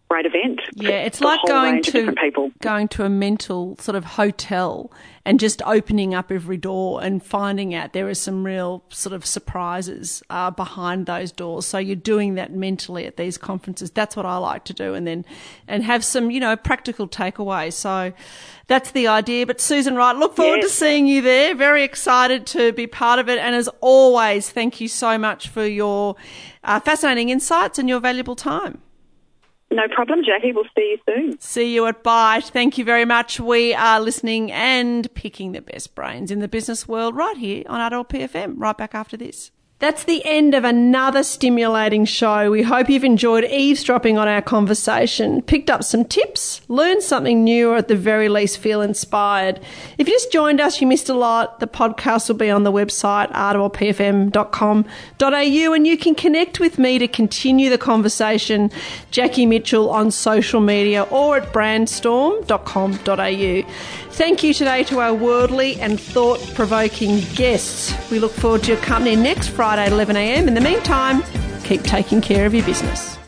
great 0.09 0.27
event. 0.27 0.61
Yeah, 0.75 1.03
it's 1.03 1.21
like 1.21 1.41
going 1.47 1.83
to 1.83 2.13
people. 2.13 2.53
going 2.63 2.87
to 2.89 3.05
a 3.05 3.09
mental 3.09 3.77
sort 3.79 3.97
of 3.97 4.05
hotel 4.05 4.93
and 5.27 5.41
just 5.41 5.61
opening 5.67 6.15
up 6.15 6.31
every 6.31 6.57
door 6.57 7.03
and 7.03 7.21
finding 7.21 7.75
out 7.75 7.93
there 7.93 8.09
are 8.09 8.15
some 8.15 8.47
real 8.47 8.85
sort 8.91 9.13
of 9.13 9.27
surprises 9.27 10.23
uh, 10.31 10.53
behind 10.53 11.07
those 11.07 11.33
doors. 11.33 11.67
So 11.67 11.79
you're 11.79 11.97
doing 11.97 12.37
that 12.37 12.53
mentally 12.53 13.07
at 13.07 13.17
these 13.17 13.37
conferences. 13.37 13.91
That's 13.91 14.15
what 14.15 14.25
I 14.25 14.37
like 14.37 14.65
to 14.67 14.73
do, 14.73 14.95
and 14.95 15.05
then 15.05 15.25
and 15.67 15.83
have 15.83 16.05
some 16.05 16.31
you 16.31 16.39
know 16.39 16.55
practical 16.55 17.09
takeaways. 17.09 17.73
So 17.73 18.13
that's 18.69 18.93
the 18.93 19.09
idea. 19.09 19.47
But 19.47 19.61
Susan 19.61 19.97
Wright, 19.97 20.15
look 20.15 20.37
forward 20.37 20.59
yes. 20.63 20.71
to 20.71 20.73
seeing 20.73 21.09
you 21.09 21.23
there. 21.23 21.57
Very 21.57 21.83
excited 21.83 22.47
to 22.47 22.73
be 22.73 22.87
part 22.87 23.19
of 23.19 23.29
it, 23.29 23.41
and 23.41 23.57
as 23.57 23.69
always, 23.81 24.49
thank 24.49 24.81
you 24.81 24.87
so 24.87 25.19
much 25.19 25.49
for 25.49 25.67
your 25.67 26.15
uh, 26.63 26.79
fascinating 26.79 27.31
insights 27.31 27.81
and 27.81 27.89
your 27.89 27.99
valuable 27.99 28.37
time. 28.37 28.81
No 29.71 29.89
problem, 29.89 30.23
Jackie. 30.25 30.53
We'll 30.53 30.65
see 30.77 30.97
you 30.97 30.99
soon. 31.07 31.41
See 31.41 31.75
you 31.75 31.87
at 31.87 32.03
BITE. 32.03 32.45
Thank 32.45 32.79
you 32.79 32.85
very 32.85 33.05
much. 33.05 33.41
We 33.41 33.75
are 33.75 34.01
listening 34.01 34.53
and 34.53 35.13
picking 35.15 35.53
the 35.53 35.61
best 35.61 35.95
brains 35.95 36.31
in 36.31 36.39
the 36.39 36.49
business 36.49 36.87
world 36.87 37.17
right 37.17 37.37
here 37.37 37.65
on 37.67 37.81
RPP 37.93 38.31
FM. 38.31 38.55
Right 38.57 38.77
back 38.77 38.95
after 38.95 39.17
this. 39.17 39.51
That's 39.79 40.05
the 40.05 40.25
end 40.25 40.55
of 40.55 40.65
another 40.65 41.23
stimulating 41.23 42.07
show. 42.07 42.51
We 42.51 42.63
hope 42.63 42.89
you've 42.89 43.05
enjoyed 43.05 43.45
eavesdropping 43.45 44.17
on 44.17 44.27
our 44.27 44.41
conversation, 44.41 45.43
picked 45.43 45.69
up 45.69 45.85
some 45.85 46.07
tips, 46.07 46.63
learned 46.69 47.03
something 47.03 47.45
new, 47.45 47.69
or 47.69 47.77
at 47.77 47.89
the 47.89 47.95
very 47.95 48.31
least 48.31 48.57
feel 48.57 48.81
inspired. 48.81 49.61
If 49.99 50.09
you 50.09 50.15
just 50.15 50.33
joined 50.33 50.63
us, 50.63 50.81
you 50.81 50.87
missed 50.87 51.11
a 51.11 51.15
lot. 51.15 51.61
The 51.61 51.67
podcast 51.67 52.29
will 52.29 52.37
be 52.37 52.49
on 52.49 52.63
the 52.63 52.73
website, 52.73 53.31
rppfm.com.au, 53.33 55.73
and 55.75 55.87
you 55.87 55.99
can 55.99 56.15
connect 56.15 56.59
with 56.59 56.79
me 56.79 56.99
to 56.99 57.07
continue 57.07 57.69
the 57.69 57.77
conversation, 57.77 58.71
Jackie 59.11 59.45
Mitchell, 59.45 59.91
on 59.91 60.11
social 60.11 60.63
media 60.63 61.03
or 61.11 61.37
at 61.37 61.53
brandstorm.com.au. 61.53 63.71
Thank 64.17 64.43
you 64.43 64.55
today 64.55 64.83
to 64.85 65.01
our 65.01 65.13
worldly 65.13 65.79
and 65.79 66.01
thought 66.01 66.41
provoking 66.55 67.21
guests. 67.35 67.93
We 68.11 68.19
look 68.19 68.33
forward 68.33 68.63
to 68.63 68.73
your 68.73 68.81
company 68.81 69.17
next 69.17 69.49
Friday 69.49 69.66
at 69.75 69.91
11am. 69.91 70.47
In 70.47 70.55
the 70.55 70.61
meantime, 70.61 71.23
keep 71.65 71.83
taking 71.83 72.21
care 72.21 72.47
of 72.47 72.55
your 72.55 72.65
business. 72.65 73.19